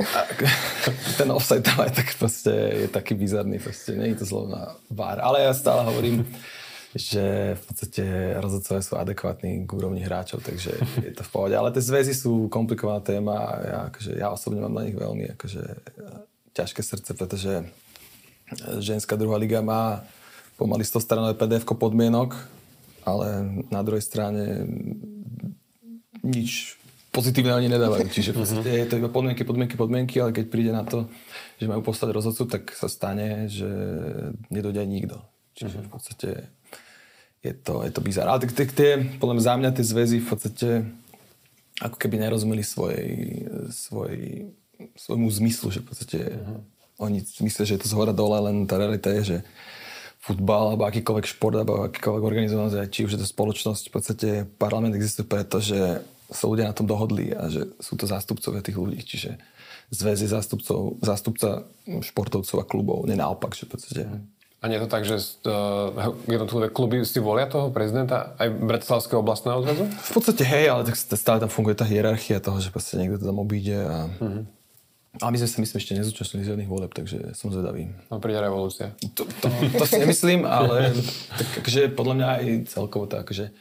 [1.22, 5.22] ten offside tam aj tak proste je taký bizarný, proste nie je to zlovná vár.
[5.22, 6.26] Ale ja stále hovorím,
[6.98, 8.04] že v podstate
[8.42, 11.54] rozhodcovia sú adekvátni k úrovni hráčov, takže je to v pohode.
[11.54, 15.34] Ale tie zväzy sú komplikovaná téma a ja, akože, ja osobne mám na nich veľmi
[15.38, 15.62] akože,
[16.54, 17.66] ťažké srdce, pretože
[18.78, 20.06] ženská druhá liga má
[20.58, 22.36] pomaly 100 stranové pdf podmienok,
[23.04, 23.28] ale
[23.68, 24.68] na druhej strane
[26.24, 26.80] nič
[27.14, 28.10] pozitívne ani nedávajú.
[28.10, 31.06] Čiže v podstate je to iba podmienky, podmienky, podmienky, ale keď príde na to,
[31.62, 33.70] že majú poslať rozhodcu, tak sa stane, že
[34.50, 35.18] nedojde aj nikto.
[35.54, 36.30] Čiže v podstate
[37.46, 38.26] je to, je to bizar.
[38.26, 40.70] Ale tie, tie, podľa mňa za mňa tie zväzy v podstate
[41.84, 43.12] ako keby nerozumeli svojej,
[43.70, 44.54] svojej,
[44.96, 46.62] svojmu zmyslu, že v podstate uh-huh.
[47.02, 49.38] oni myslia, že je to z hora dole, len tá realita je, že
[50.24, 54.96] futbal alebo akýkoľvek šport alebo akýkoľvek organizovanosť, či už je to spoločnosť, v podstate parlament
[54.96, 56.00] existuje preto, že
[56.32, 59.36] sa ľudia na tom dohodli a že sú to zástupcovia tých ľudí, čiže
[59.92, 64.02] zväz je zástupcov, zástupca športovcov a klubov, nie naopak, že v podstate...
[64.64, 69.20] A nie je to tak, že uh, jednotlivé kluby si volia toho prezidenta aj Bratislavského
[69.20, 69.92] oblastného zväzu?
[69.92, 73.28] V podstate hej, ale tak stále tam funguje tá hierarchia toho, že proste niekto to
[73.28, 74.08] tam obíde a...
[74.08, 74.48] Uh-huh.
[75.22, 77.86] Ale my sme sa myslím ešte nezúčastnili žiadnych voleb, takže som zvedavý.
[78.10, 78.98] No príde revolúcia.
[79.14, 79.46] To, to,
[79.78, 80.90] to si nemyslím, ale
[81.38, 83.54] tak, akože, podľa mňa aj celkovo tak, že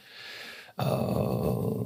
[0.81, 1.85] uh,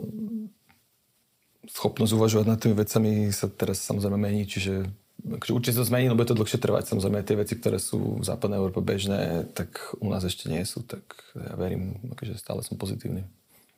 [1.68, 4.88] schopnosť uvažovať nad tými vecami sa teraz samozrejme mení, čiže
[5.36, 6.88] akože určite sa zmení, no bude to dlhšie trvať.
[6.88, 10.80] Samozrejme tie veci, ktoré sú v západnej Európe bežné, tak u nás ešte nie sú,
[10.88, 11.04] tak
[11.36, 13.28] ja verím, akože stále som pozitívny.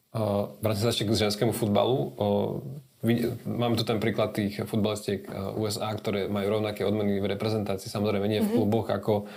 [0.10, 2.18] Vrátim sa ešte k ženskému futbalu.
[3.48, 8.28] Máme tu ten príklad tých futbalistiek eh, USA, ktoré majú rovnaké odmeny v reprezentácii, samozrejme
[8.28, 8.56] nie v mhm.
[8.60, 9.32] kluboch ako,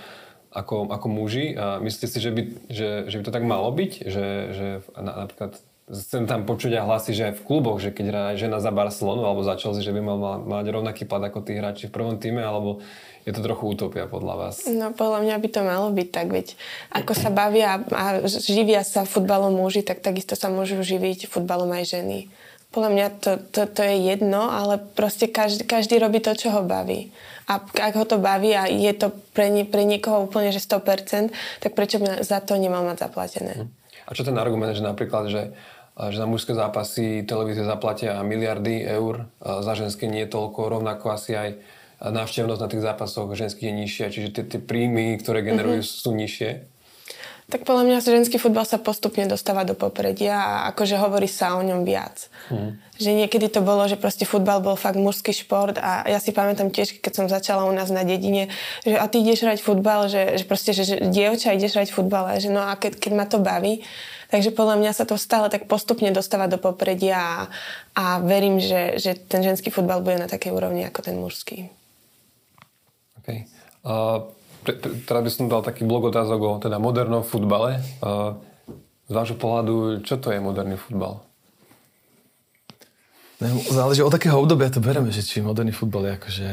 [0.51, 1.55] ako, ako muži.
[1.55, 3.93] A myslíte si, že by, že, že by to tak malo byť?
[4.03, 4.67] Že, že
[4.99, 8.71] na, napríklad chcem tam počuť aj hlasy, že aj v kluboch, že keď žena za
[8.71, 12.17] Barcelonu alebo za Chelsea, že by mal mať rovnaký plat ako tí hráči v prvom
[12.23, 12.79] týme, alebo
[13.27, 14.55] je to trochu utopia podľa vás?
[14.71, 16.47] No podľa mňa by to malo byť tak, veď
[16.95, 21.99] ako sa bavia a živia sa futbalom muži, tak takisto sa môžu živiť futbalom aj
[21.99, 22.31] ženy.
[22.73, 26.65] Podľa mňa to, to, to je jedno, ale proste každý, každý robí to, čo ho
[26.65, 27.13] baví.
[27.45, 31.61] A ak ho to baví a je to pre, nie, pre niekoho úplne že 100%,
[31.61, 33.69] tak prečo by za to nemal mať zaplatené?
[33.69, 33.83] Mhm.
[34.03, 35.55] A čo ten argument, že napríklad, že,
[35.97, 41.51] že na mužské zápasy televízie zaplatia miliardy eur, za ženské nie toľko, rovnako asi aj
[42.03, 46.01] návštevnosť na tých zápasoch ženských je nižšia, čiže tie, tie príjmy, ktoré generujú, mm-hmm.
[46.03, 46.51] sú nižšie.
[47.53, 51.61] Tak podľa mňa ženský futbal sa postupne dostáva do popredia a akože hovorí sa o
[51.61, 52.33] ňom viac.
[52.49, 52.81] Mm.
[52.97, 56.73] Že niekedy to bolo, že proste futbal bol fakt mužský šport a ja si pamätám
[56.73, 58.49] tiež, keď som začala u nás na dedine,
[58.89, 62.33] že a ty ideš hrať futbal, že, že proste, že, že dievča ideš hrať futbal,
[62.41, 63.85] že no a keď, keď ma to baví,
[64.33, 67.37] Takže podľa mňa sa to stále tak postupne dostáva do popredia a,
[67.93, 71.69] a verím, že, že ten ženský futbal bude na takej úrovni ako ten mužský.
[73.21, 73.45] Okay.
[73.85, 74.33] Uh,
[75.05, 77.83] teraz by som dal taký blog otázok o teda modernom futbale.
[79.05, 81.21] Z vášho pohľadu, čo to je moderný futbal?
[83.69, 86.49] Záleží od takého obdobia to bereme, že či moderný futbal je akože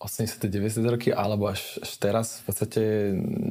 [0.00, 0.48] 80.
[0.48, 0.80] 90.
[0.88, 2.82] roky, alebo až, až teraz v podstate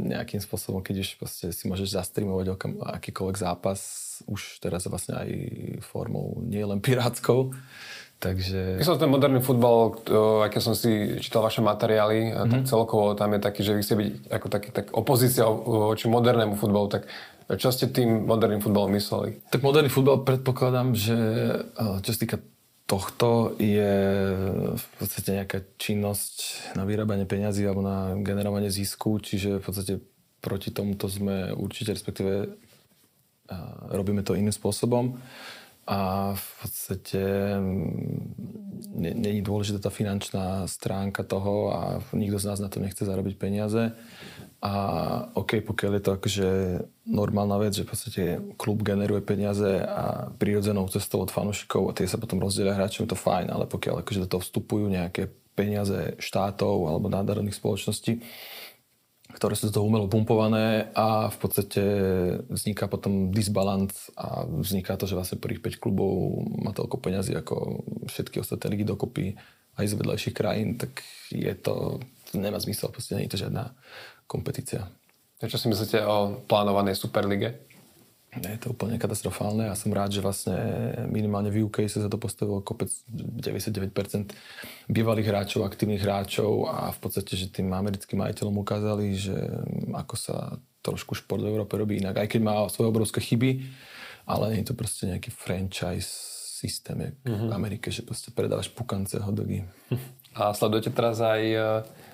[0.10, 1.10] nejakým spôsobom, keď už
[1.54, 3.80] si môžeš zastreamovať akýkoľvek zápas,
[4.26, 5.30] už teraz vlastne aj
[5.86, 7.54] formou nie len pirátskou.
[8.20, 8.82] Takže...
[8.84, 9.96] Myslím, ten moderný futbal,
[10.44, 12.52] aké som si čítal vaše materiály, mm-hmm.
[12.52, 16.60] tak celkovo tam je taký, že vy ste byť ako taký, tak opozícia voči modernému
[16.60, 17.08] futbalu, tak
[17.56, 19.40] čo ste tým moderným futbalom mysleli?
[19.54, 21.16] Tak moderný futbal predpokladám, že
[22.04, 22.44] čo sa týka
[22.90, 23.94] tohto je
[24.74, 26.36] v podstate nejaká činnosť
[26.74, 29.94] na vyrábanie peňazí alebo na generovanie zisku, čiže v podstate
[30.42, 32.50] proti tomuto sme určite, respektíve
[33.94, 35.22] robíme to iným spôsobom
[35.90, 37.22] a v podstate
[38.94, 41.80] není dôležitá tá finančná stránka toho a
[42.14, 43.94] nikto z nás na to nechce zarobiť peniaze.
[44.60, 44.74] A
[45.40, 46.50] OK, pokiaľ je to akože
[47.08, 48.24] normálna vec, že v podstate
[48.60, 53.16] klub generuje peniaze a prírodzenou cestou od fanúšikov a tie sa potom rozdielia hráčom, je
[53.16, 58.20] to fajn, ale pokiaľ akože do toho vstupujú nejaké peniaze štátov alebo národných spoločností,
[59.32, 61.84] ktoré sú z toho umelo pumpované a v podstate
[62.52, 67.80] vzniká potom disbalans a vzniká to, že vlastne prvých 5 klubov má toľko peňazí ako
[68.12, 69.40] všetky ostatné ligy dokopy
[69.80, 71.00] aj z vedľajších krajín, tak
[71.32, 73.72] je to, to nemá zmysel, proste nie je to žiadna
[74.30, 74.86] kompetícia.
[75.42, 77.66] A čo si myslíte o plánovanej Superlige?
[78.30, 80.54] Je to úplne katastrofálne a som rád, že vlastne
[81.10, 83.90] minimálne v UK sa za to postavilo kopec 99%
[84.86, 89.34] bývalých hráčov, aktívnych hráčov a v podstate, že tým americkým majiteľom ukázali, že
[89.98, 92.22] ako sa trošku šport v Európe robí inak.
[92.22, 93.66] Aj keď má svoje obrovské chyby,
[94.30, 96.14] ale je to proste nejaký franchise
[96.62, 97.50] systém, jak mm-hmm.
[97.50, 99.66] v Amerike, že proste predávaš pukance, hodogy.
[100.38, 101.64] A sledujete teraz aj eh,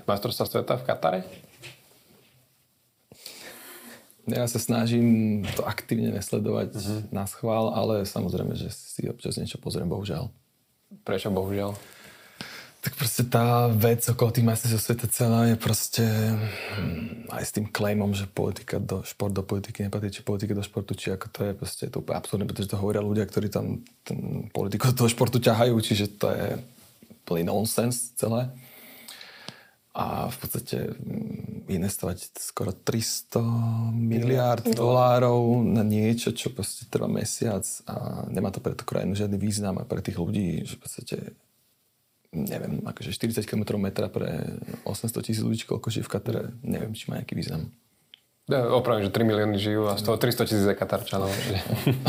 [0.08, 1.20] majstrovstvá sveta v Katare?
[4.26, 7.02] Ja sa snažím to aktívne nesledovať uh-huh.
[7.14, 10.34] na schvál, ale samozrejme, že si občas niečo pozriem, bohužiaľ.
[11.06, 11.78] Prečo bohužiaľ?
[12.86, 17.66] Tak proste tá vec okolo tých majstrovstiev sveta celá je proste hm, aj s tým
[17.74, 21.40] claimom, že politika do, šport do politiky nepatrí, či politika do športu, či ako to
[21.50, 25.02] je proste je to úplne absurdné, pretože to hovoria ľudia, ktorí tam ten politiku do
[25.02, 26.62] toho športu ťahajú, čiže to je
[27.26, 28.54] plný nonsens celé
[29.96, 33.40] a v podstate mm, investovať skoro 300
[33.96, 39.40] miliárd dolárov na niečo, čo proste trvá mesiac a nemá to pre tú krajinu žiadny
[39.40, 41.18] význam a pre tých ľudí, že v podstate
[42.36, 47.08] neviem, akože 40 km metra pre 800 tisíc ľudí, koľko žije v Katare, neviem, či
[47.08, 47.72] má nejaký význam.
[48.52, 51.32] Ja, opravím, že 3 milióny žijú a z toho 300 tisíc je Katarčanov.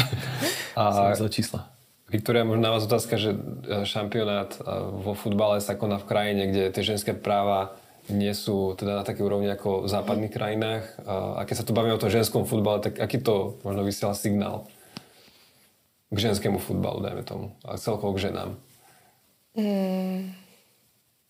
[0.81, 1.15] a...
[1.15, 1.76] Som čísla.
[2.07, 3.39] Viktoria, možno na vás otázka, že e,
[3.83, 4.61] šampionát e,
[5.03, 7.75] vo futbale sa koná v krajine, kde tie ženské práva
[8.07, 10.85] nie sú teda na také úrovni ako v západných krajinách.
[11.11, 14.71] A keď sa tu bavíme o tom ženskom futbale, tak aký to možno vysiela signál
[16.15, 18.55] k ženskému futbalu, dajme tomu, a celkovo k ženám?
[19.59, 20.31] Mm,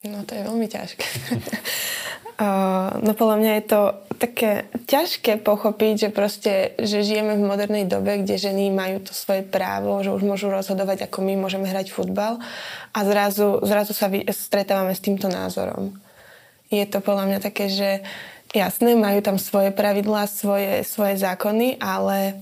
[0.04, 1.06] no to je veľmi ťažké.
[2.37, 3.81] Uh, no podľa mňa je to
[4.20, 9.40] také ťažké pochopiť, že proste, že žijeme v modernej dobe, kde ženy majú to svoje
[9.40, 12.37] právo, že už môžu rozhodovať, ako my môžeme hrať futbal
[12.92, 15.96] a zrazu, zrazu sa vy, stretávame s týmto názorom.
[16.68, 18.05] Je to podľa mňa také, že
[18.53, 22.37] jasné, majú tam svoje pravidlá, svoje, svoje zákony, ale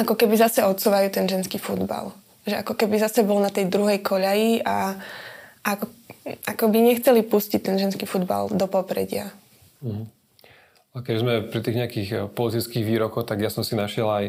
[0.00, 2.16] ako keby zase odsúvajú ten ženský futbal.
[2.48, 4.96] Že ako keby zase bol na tej druhej koľaji a
[5.66, 5.97] ako
[6.44, 9.32] ako by nechceli pustiť ten ženský futbal do popredia.
[9.80, 10.04] Uh-huh.
[10.96, 14.24] A keď sme pri tých nejakých eh, politických výrokoch, tak ja som si našiel aj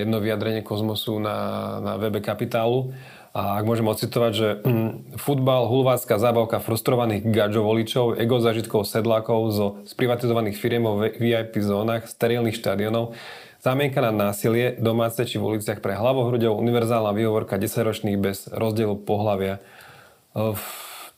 [0.00, 1.36] jedno vyjadrenie Kozmosu na,
[1.84, 2.96] na webe Kapitálu.
[3.34, 9.40] A ak môžem ocitovať, že hm, futbal, hulvácká zábavka frustrovaných gadžo voličov, ego zažitkov sedlákov
[9.50, 13.18] zo sprivatizovaných firiem vo VIP zónach, sterilných štadionov,
[13.58, 19.58] zamienka na násilie, domáce či v uliciach pre hlavohrudov, univerzálna výhovorka 10-ročných bez rozdielu pohlavia.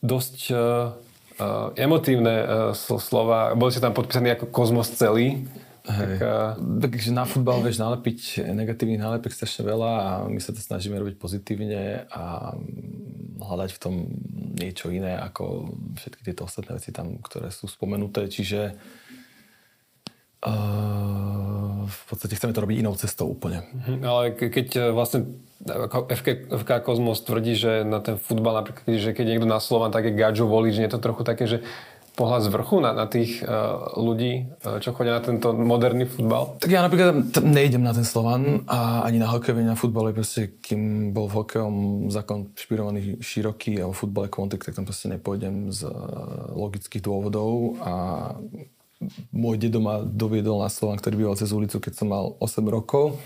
[0.07, 0.95] Dosť uh,
[1.75, 3.59] emotívne uh, slova.
[3.59, 5.45] Boli ste tam podpísaní ako kozmos celý.
[5.87, 5.99] Hej.
[5.99, 6.55] Tak, uh...
[6.87, 11.19] Takže na futbal vieš nalepiť negatívnych nálepek strašne veľa a my sa to snažíme robiť
[11.19, 13.95] pozitívne a mm, hľadať v tom
[14.57, 18.31] niečo iné ako všetky tieto ostatné veci tam, ktoré sú spomenuté.
[18.31, 18.79] Čiže
[20.47, 23.66] uh, v podstate chceme to robiť inou cestou úplne.
[23.87, 29.48] Mhm, ale keď vlastne FK, Kozmos tvrdí, že na ten futbal napríklad, že keď niekto
[29.48, 31.66] na Slovan, tak je Gadžo volič, nie je to trochu také, že
[32.16, 36.57] pohľad z vrchu na, na tých uh, ľudí, uh, čo chodia na tento moderný futbal?
[36.57, 40.57] Tak ja napríklad t- nejdem na ten Slovan a ani na hokej, na futbale, proste
[40.64, 41.74] kým bol v hokejom
[42.09, 45.92] zákon špirovaný široký a o futbale kontek, tak tam proste nepôjdem z uh,
[46.57, 47.92] logických dôvodov a
[49.29, 53.20] môj dedo ma doviedol na Slovan, ktorý býval cez ulicu, keď som mal 8 rokov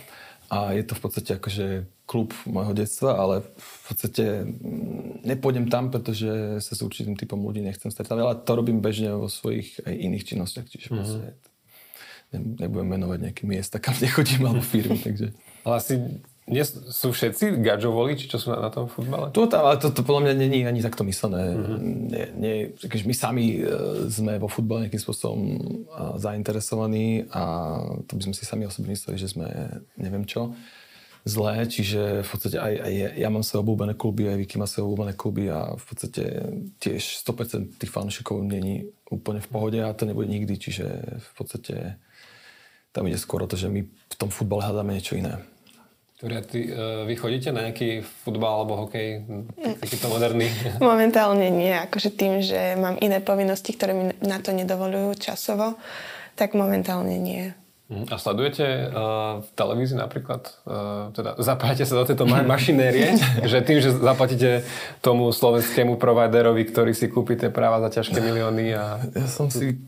[0.51, 5.95] a je to v podstate akože klub môjho detstva, ale v podstate mm, nepôjdem tam,
[5.95, 9.95] pretože sa s určitým typom ľudí nechcem stretávať, ale to robím bežne vo svojich aj
[9.95, 12.67] iných činnostiach, čiže mm-hmm.
[12.67, 15.31] nebudem menovať nejaké miesta, kam nechodím, alebo firmy, takže...
[15.63, 16.03] Ale asi
[16.51, 19.31] nie, sú všetci gadžo voliči, čo sú na, na tom futbale?
[19.31, 21.55] Tu, ale to, to podľa mňa není ani takto myslené.
[21.55, 21.79] Mm-hmm.
[22.11, 22.55] Nie, nie,
[23.07, 23.71] my sami e,
[24.11, 25.55] sme vo futbale nejakým spôsobom e,
[26.19, 27.43] zainteresovaní a
[28.03, 29.47] to by sme si sami osobne mysleli, že sme
[29.95, 30.51] neviem čo
[31.25, 34.89] zlé, čiže v podstate aj, aj ja mám svoje obľúbené kluby, aj Vicky má svoje
[34.89, 36.23] obľúbené kluby a v podstate
[36.81, 40.87] tiež 100% tých fanúšikov není úplne v pohode a to nebude nikdy, čiže
[41.21, 42.01] v podstate
[42.91, 45.39] tam ide skôr o to, že my v tom futbale hľadáme niečo iné.
[46.21, 49.25] Ktoré ty, uh, vy chodíte na nejaký futbal alebo hokej,
[49.81, 50.53] takýto moderný?
[50.85, 55.81] Momentálne nie, akože tým, že mám iné povinnosti, ktoré mi na to nedovolujú časovo,
[56.37, 57.57] tak momentálne nie.
[57.91, 58.07] Mhm.
[58.07, 63.59] A sledujete uh, v televízii napríklad, uh, teda zapájate sa do tejto ma- mašinérie, že
[63.67, 64.63] tým, že zaplatíte
[65.03, 69.03] tomu slovenskému providerovi, ktorý si kúpi tie práva za ťažké milióny a...
[69.03, 69.83] Ja som si...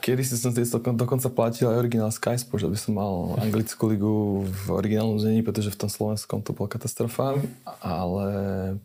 [0.00, 0.64] Kedy si som si
[0.96, 5.68] dokonca platil aj originál Sky Sports, aby som mal anglickú ligu v originálnom znení, pretože
[5.68, 7.36] v tom slovenskom to bola katastrofa,
[7.84, 8.26] ale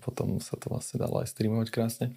[0.03, 2.11] potom sa to vlastne dalo aj streamovať krásne.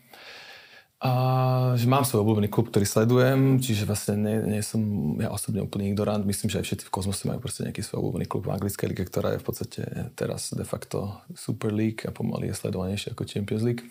[0.98, 4.82] A že mám svoj obľúbený klub, ktorý sledujem, čiže vlastne nie, nie som
[5.22, 6.26] ja osobne úplný ignorant.
[6.26, 9.06] Myslím, že aj všetci v Kozmose majú proste nejaký svoj obľúbený klub v anglickej lige,
[9.06, 9.82] ktorá je v podstate
[10.18, 13.86] teraz de facto Super League a pomaly je sledovanejšia ako Champions League.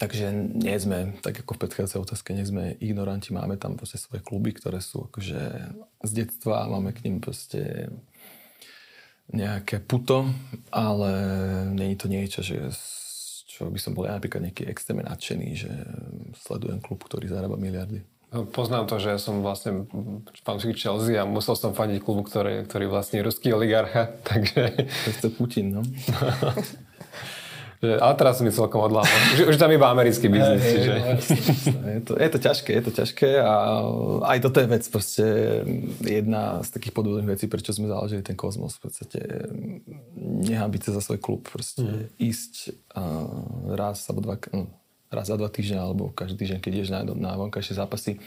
[0.00, 4.24] Takže nie sme, tak ako v predchádzajúcej otázke, nie sme ignoranti, máme tam proste svoje
[4.24, 5.40] kluby, ktoré sú akože
[6.00, 7.92] z detstva, máme k ním proste
[9.28, 10.32] nejaké puto,
[10.72, 11.12] ale
[11.76, 12.72] je to niečo, že
[13.60, 15.68] čo by som bol ja napríklad nejaký extrémne nadšený, že
[16.40, 18.00] sledujem klub, ktorý zarába miliardy.
[18.32, 19.84] No, poznám to, že ja som vlastne
[20.48, 24.88] fanúšik Chelsea a musel som fandiť klubu, ktorý, ktorý vlastne ruský oligarcha, takže...
[25.20, 25.82] To je Putin, no.
[27.80, 29.16] Že, ale teraz som mi celkom odlámal.
[29.32, 30.60] Už, už tam iba americký biznis.
[30.60, 30.84] Hey.
[31.72, 33.52] No, je, to, je to ťažké, je to ťažké a
[34.28, 35.24] aj toto je vec proste
[36.04, 38.76] jedna z takých podvodných vecí, prečo sme založili ten kozmos.
[38.76, 39.20] V podstate
[40.20, 41.48] nehábiť sa za svoj klub.
[41.48, 42.20] Proste mm.
[42.20, 42.52] ísť
[42.92, 44.68] uh, raz alebo dva, no,
[45.08, 48.20] raz za dva týždňa alebo každý týždeň, keď ideš na, na vonkajšie zápasy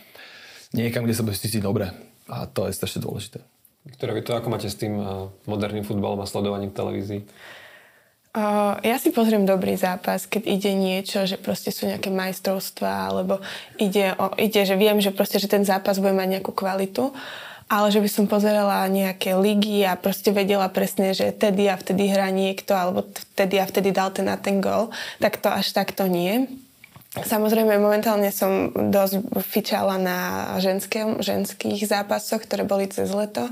[0.73, 1.93] niekam, kde sa budeš cítiť dobre.
[2.25, 3.45] A to je strašne dôležité.
[3.83, 4.97] Ktoré vy to ako máte s tým
[5.45, 7.21] moderným futbalom a sledovaním v televízii?
[8.33, 13.37] Uh, ja si pozriem dobrý zápas, keď ide niečo, že proste sú nejaké majstrovstvá, alebo
[13.77, 17.13] ide, o, ide, že viem, že proste, že ten zápas bude mať nejakú kvalitu,
[17.69, 22.09] ale že by som pozerala nejaké ligy a proste vedela presne, že vtedy a vtedy
[22.09, 24.89] hrá niekto, alebo vtedy a vtedy dal ten na ten gol,
[25.21, 26.49] tak to až takto nie.
[27.13, 30.17] Samozrejme, momentálne som dosť fičala na
[30.57, 33.45] ženském, ženských zápasoch, ktoré boli cez leto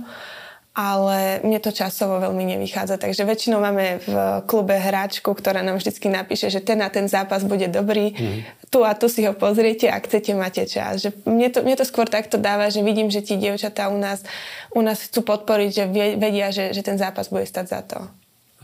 [0.71, 2.95] ale mne to časovo veľmi nevychádza.
[2.95, 4.13] Takže väčšinou máme v
[4.47, 8.71] klube hráčku, ktorá nám vždy napíše, že ten a ten zápas bude dobrý, mm.
[8.71, 11.03] tu a tu si ho pozriete, ak chcete, máte čas.
[11.03, 14.23] Že mne, to, mne to skôr takto dáva, že vidím, že ti dievčatá u nás,
[14.71, 15.84] u nás chcú podporiť, že
[16.15, 17.99] vedia, že, že ten zápas bude stať za to.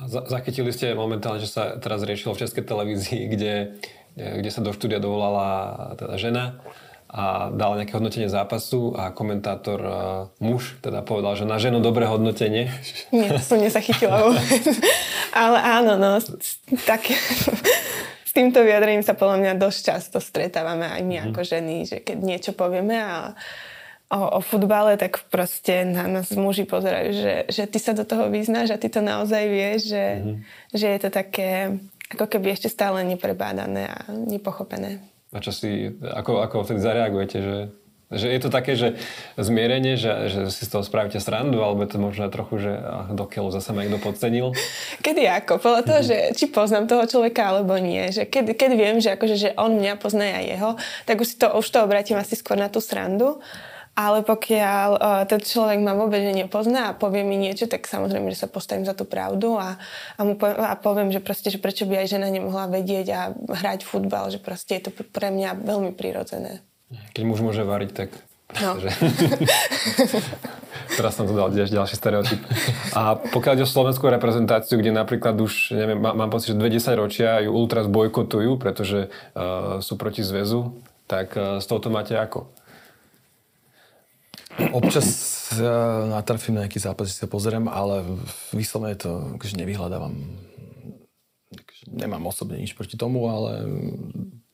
[0.08, 3.82] Zachytili ste momentálne, že sa teraz riešilo v Českej televízii, kde,
[4.16, 6.44] kde sa do štúdia dovolala teda žena
[7.18, 9.94] a dal nejaké hodnotenie zápasu a komentátor uh,
[10.38, 12.70] muž teda povedal, že na ženu dobré hodnotenie.
[13.16, 14.38] Nie, to som nezachytila
[15.42, 16.22] Ale áno, no,
[16.86, 17.10] tak
[18.30, 21.24] s týmto vyjadrením sa podľa mňa dosť často stretávame aj my mm.
[21.34, 23.34] ako ženy, že keď niečo povieme a
[24.14, 28.30] o, o futbale, tak proste na nás muži pozerajú, že, že ty sa do toho
[28.30, 30.36] vyznáš a ty to naozaj vieš, že, mm.
[30.70, 31.82] že je to také
[32.14, 35.17] ako keby ešte stále neprebádané a nepochopené.
[35.36, 37.58] A čo si, ako, ako vtedy zareagujete, že,
[38.08, 38.96] že je to také, že
[39.36, 42.72] zmierenie, že, že si z toho spravíte srandu, alebo je to možno trochu, že
[43.12, 44.56] do keľu zase ma niekto podcenil?
[45.04, 45.60] Kedy ako?
[45.60, 48.08] Podľa toho, že či poznám toho človeka, alebo nie.
[48.08, 51.36] Že keď, keď viem, že, akože, že on mňa pozná a jeho, tak už, si
[51.36, 53.44] to, už to obratím asi skôr na tú srandu.
[53.98, 58.46] Ale pokiaľ uh, ten človek ma vôbec nepozná a povie mi niečo, tak samozrejme, že
[58.46, 59.82] sa postavím za tú pravdu a,
[60.14, 63.22] a, mu poviem, a poviem, že, proste, že prečo by aj žena nemohla vedieť a
[63.34, 66.62] hrať futbal, že proste je to pre mňa veľmi prirodzené.
[67.18, 68.10] Keď muž môže variť, tak
[68.56, 68.80] No.
[68.82, 68.90] Že...
[70.96, 72.40] Teraz som tu dal tiež ďalší stereotyp.
[72.96, 77.44] A pokiaľ ide o slovenskú reprezentáciu, kde napríklad už, neviem, mám pocit, že 20 ročia
[77.44, 82.48] ju ultras bojkotujú, pretože uh, sú proti zväzu, tak uh, s touto máte ako?
[84.58, 85.08] Občas
[85.54, 88.02] ja natrafím na nejaký zápas, si sa pozriem, ale
[88.52, 90.18] vyslovene to akože nevyhľadávam.
[91.54, 93.64] Akože nemám osobne nič proti tomu, ale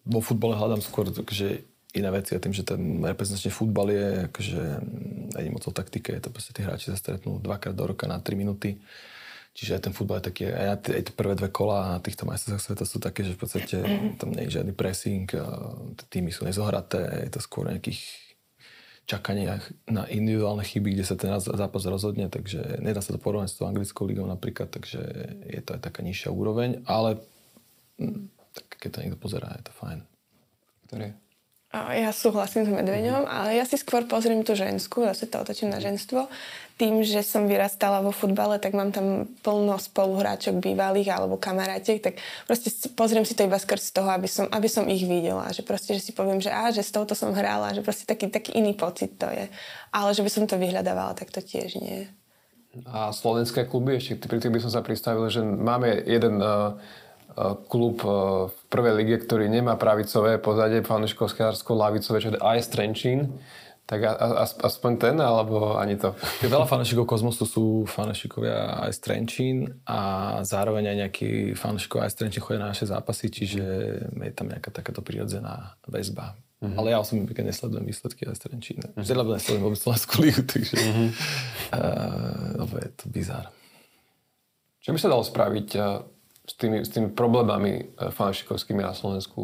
[0.04, 4.62] vo futbale hľadám skôr akože iné veci a tým, že ten reprezentačný futbal je akože
[5.40, 8.20] není moc o taktike, je to proste tí hráči sa stretnú dvakrát do roka na
[8.20, 8.82] 3 minúty.
[9.54, 12.66] Čiže aj ten futbal je taký, aj, aj tie prvé dve kola na týchto majstrovstvách
[12.74, 13.78] sveta sú také, že v podstate
[14.18, 15.30] tam nie je žiadny pressing,
[16.10, 18.02] týmy sú nezohraté, je to skôr nejakých
[19.04, 23.58] čakaniach na individuálne chyby, kde sa ten zápas rozhodne, takže nedá sa to porovnať s
[23.60, 25.00] tou anglickou ligou napríklad, takže
[25.44, 27.20] je to aj taká nižšia úroveň, ale
[28.00, 30.00] hm, tak keď to niekto pozerá, je to fajn.
[30.88, 31.08] Ktorý?
[31.74, 35.82] Ja súhlasím s Medveďom, ale ja si skôr pozriem tú ženskú, zase to otočím na
[35.82, 36.30] ženstvo.
[36.74, 42.18] Tým, že som vyrastala vo futbale, tak mám tam plno spoluhráčok bývalých alebo kamarátiek, tak
[42.50, 45.54] proste pozriem si to iba skrz toho, aby som, aby som ich videla.
[45.54, 48.28] Že proste, že si poviem, že á, že s touto som hrála, že proste taký,
[48.34, 49.46] taký iný pocit to je.
[49.94, 52.10] Ale že by som to vyhľadávala, tak to tiež nie.
[52.90, 56.74] A slovenské kluby, ešte pri tých by som sa pristavil, že máme jeden uh,
[57.70, 58.10] klub e,
[58.50, 63.42] v prvej lige, ktorý nemá pravicové pozadie, fanúškovskársko lavicové, čo je AS Trenčín.
[63.84, 66.16] Tak a, a, aspoň ten, alebo ani to?
[66.40, 71.30] Veľa fanúšikov Kozmosu sú fanúšikovia AS Trenčín a zároveň aj nejakí
[71.60, 73.64] fanúšikov AS Trenčín chodia na naše zápasy, čiže
[74.08, 76.40] je tam nejaká takáto prirodzená väzba.
[76.64, 76.80] Mm-hmm.
[76.80, 78.80] Ale ja osobne keď nesledujem výsledky AS Trenčín.
[78.80, 79.04] Mm-hmm.
[79.04, 81.10] Vzhľadom nesledujem vôbec Slovenskú ligu, takže mm-hmm.
[82.64, 83.52] uh, je to bizár.
[84.80, 85.70] Čo by sa dalo spraviť
[86.44, 89.42] s tými, s tými problémami e, fanšikovskými na Slovensku.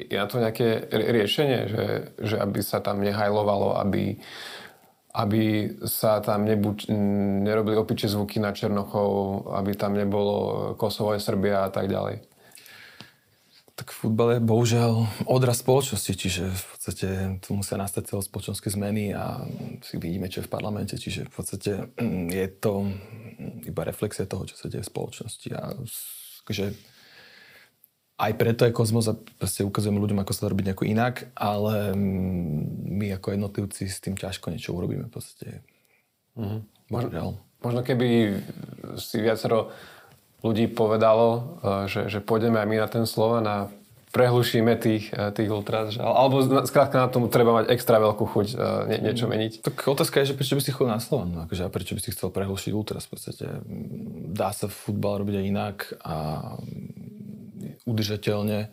[0.00, 1.84] E, je na to nejaké riešenie, že,
[2.16, 4.16] že aby sa tam nehajlovalo, aby,
[5.12, 5.42] aby
[5.84, 6.88] sa tam nebuď,
[7.44, 12.29] nerobili opiče zvuky na Černochov, aby tam nebolo Kosovo, Srbia a tak ďalej?
[13.80, 17.08] Tak futbal je bohužiaľ odraz spoločnosti, čiže v podstate
[17.40, 19.40] tu musia nastať celospoločenské zmeny a
[19.80, 22.84] si vidíme, čo je v parlamente, čiže v podstate mm, je to
[23.64, 25.48] iba reflexia toho, čo sa deje v spoločnosti.
[25.56, 25.80] A
[26.50, 26.76] že
[28.20, 31.96] aj preto je kozmos a proste ukazujeme ľuďom, ako sa to robiť nejako inak, ale
[32.84, 35.08] my ako jednotlivci s tým ťažko niečo urobíme.
[35.08, 35.64] Proste.
[36.36, 36.60] Mm-hmm.
[36.92, 38.36] Možno, možno keby
[39.00, 39.72] si viacero
[40.40, 43.56] ľudí povedalo, eh, že, že pôjdeme aj my na ten Slovan a
[44.10, 45.94] prehlušíme tých, eh, tých ultras.
[46.00, 48.58] Alebo skrátka na tomu treba mať extra veľkú chuť eh,
[48.96, 49.30] nie, niečo mm.
[49.30, 49.52] meniť.
[49.62, 51.30] Tak otázka je, že prečo by si chodil na Slovan?
[51.30, 53.06] No, akože, a prečo by si chcel prehlušiť ultras?
[53.06, 56.16] V podstate mm, dá sa futbal robiť aj inak a
[57.84, 58.72] udržateľne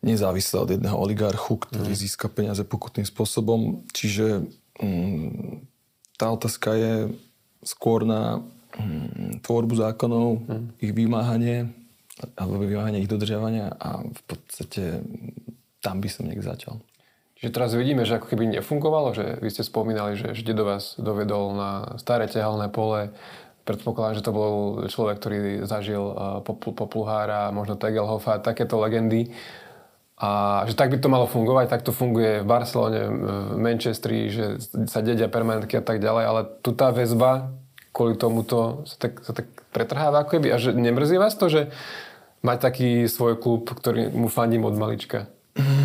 [0.00, 2.00] nezávisle od jedného oligarchu, ktorý mm.
[2.04, 3.84] získa peniaze pokutným spôsobom.
[3.92, 4.48] Čiže
[4.80, 5.66] mm,
[6.16, 6.94] tá otázka je
[7.64, 8.40] skôr na
[9.42, 10.66] tvorbu zákonov, mm.
[10.82, 11.70] ich vymáhanie
[12.36, 15.00] alebo vymáhanie ich dodržiavania a v podstate
[15.80, 16.76] tam by som niekde začal.
[17.40, 21.00] Čiže teraz vidíme, že ako keby nefungovalo, že vy ste spomínali, že vždy do vás
[21.00, 23.16] dovedol na staré tehalné pole.
[23.64, 26.04] Predpokladám, že to bol človek, ktorý zažil
[26.44, 29.32] Popluhára, možno Tegelhofa, takéto legendy.
[30.20, 34.60] A že tak by to malo fungovať, tak to funguje v Barcelone, v Manchestri, že
[34.84, 37.56] sa dedia permanentky a tak ďalej, ale tu tá väzba
[37.90, 40.48] kvôli tomuto sa tak, sa tak pretrháva ako keby.
[40.54, 41.70] A že nemrzí vás to, že
[42.40, 45.28] mať taký svoj klub, ktorý mu fandím od malička.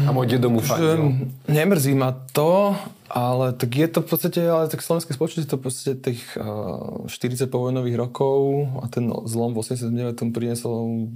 [0.06, 1.28] A môj dedo mu fandil.
[1.50, 2.78] Nemrzí ma to,
[3.10, 7.10] ale tak je to v podstate, ale tak slovenské spoločnosti to v podstate tých uh,
[7.10, 10.32] 40 povojnových rokov a ten zlom v 89.
[10.32, 11.10] priniesol,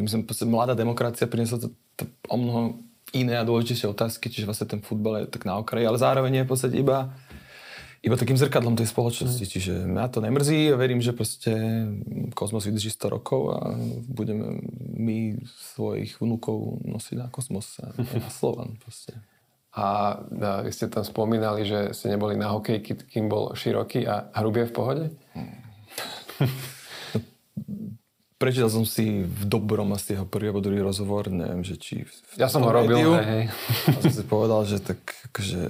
[0.00, 1.68] myslím, podstate mladá demokracia priniesla to,
[2.00, 2.60] to o mnoho
[3.12, 6.46] iné a dôležitejšie otázky, čiže vlastne ten futbal je tak na okraji, ale zároveň je
[6.46, 7.12] v podstate iba
[8.00, 9.44] iba takým zrkadlom tej spoločnosti.
[9.44, 9.50] Mm.
[9.52, 11.52] Čiže mňa to nemrzí a verím, že proste
[12.32, 13.76] kozmos vydrží 100 rokov a
[14.08, 14.64] budeme
[14.96, 15.36] my
[15.76, 19.20] svojich vnúkov nosiť na kosmos a na Slovan proste.
[19.70, 24.32] A, a vy ste tam spomínali, že ste neboli na hokej, kým bol široký a
[24.40, 25.04] hrubie v pohode?
[28.40, 32.08] Prečítal som si v dobrom asi jeho prvý alebo druhý rozhovor, neviem, že či...
[32.40, 33.44] Ja som ho robil, hej, hej.
[33.92, 34.96] A som si povedal, že tak
[35.28, 35.62] akože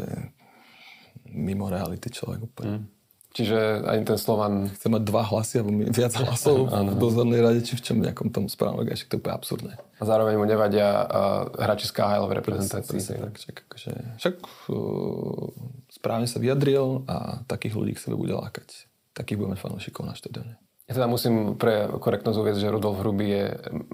[1.30, 2.84] mimo reality človek úplne.
[2.84, 2.84] Mm.
[3.30, 4.74] Čiže aj ten Slovan...
[4.74, 8.50] Chce mať dva hlasy alebo viac hlasov v dozornej rade, či v čom nejakom tom
[8.50, 9.72] správnom že to je úplne absurdné.
[9.78, 12.98] A zároveň mu nevadia uh, hráči z KHL v reprezentácii.
[12.98, 14.34] Tak, však, akože, však
[14.74, 15.46] uh,
[15.94, 18.90] správne sa vyjadril a takých ľudí k sebe bude lákať.
[19.14, 20.58] Takých budeme fanúšikov na štadióne.
[20.90, 23.44] Ja teda musím pre korektnosť uvieť, že Rudolf Hrubý je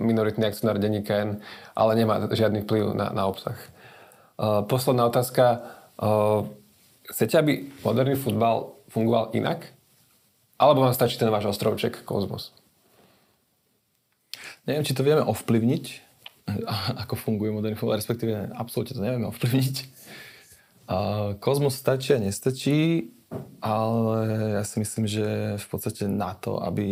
[0.01, 1.45] minoritný akcionár denníka N,
[1.77, 3.61] ale nemá žiadny vplyv na, na obsah.
[4.41, 5.61] Uh, posledná otázka.
[6.01, 6.49] Uh,
[7.07, 7.53] Chcete, aby
[7.87, 9.71] moderný futbal fungoval inak?
[10.57, 12.51] Alebo vám stačí ten váš ostrovček Kozmos?
[14.67, 15.85] Neviem, či to vieme ovplyvniť,
[17.07, 19.77] ako funguje moderný futbal, respektíve absolútne to nevieme ovplyvniť.
[21.43, 23.11] Kozmos stačí a nestačí,
[23.59, 24.19] ale
[24.55, 26.87] ja si myslím, že v podstate na to, aby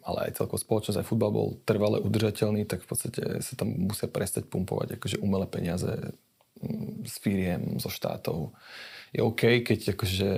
[0.00, 4.08] ale aj celkovo spoločnosť, aj futbal bol trvale udržateľný, tak v podstate sa tam musia
[4.08, 6.16] prestať pumpovať akože umelé peniaze
[6.64, 8.56] mm, z firiem, zo štátov.
[9.16, 10.28] Je OK, keď akože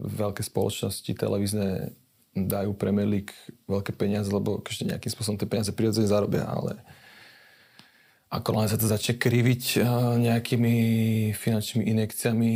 [0.00, 1.92] veľké spoločnosti televízne
[2.32, 3.32] dajú Premier League
[3.68, 6.80] veľké peniaze, lebo akože nejakým spôsobom tie peniaze prirodzene zarobia, ale
[8.32, 9.84] ako len sa to začne kriviť eh,
[10.20, 10.74] nejakými
[11.36, 12.52] finančnými injekciami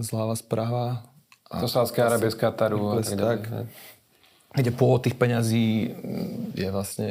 [0.00, 0.84] zľava správa.
[1.46, 2.96] To Sádskej Arábie z Kataru.
[2.96, 3.40] A tak, tak
[4.56, 7.10] kde pôvod tých peňazí mm, je vlastne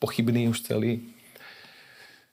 [0.00, 1.11] pochybný už celý,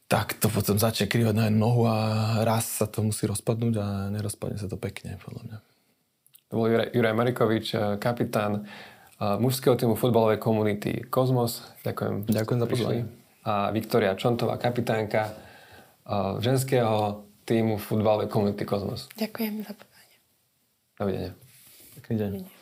[0.09, 1.97] tak to potom začne krývať na nohu a
[2.41, 5.57] raz sa to musí rozpadnúť a nerozpadne sa to pekne, podľa mňa.
[6.49, 11.61] To bol Juraj, Juraj Marikovič, eh, kapitán eh, mužského týmu futbalovej komunity Kozmos.
[11.85, 12.25] Ďakujem.
[12.25, 13.03] Ďakujem za pozvanie.
[13.45, 19.13] A Viktoria Čontová, kapitánka eh, ženského týmu futbalovej komunity Kozmos.
[19.13, 20.15] Ďakujem za pozvanie.
[20.97, 21.31] Dovidenia.
[22.01, 22.29] Pekný deň.
[22.33, 22.58] Dovidenia.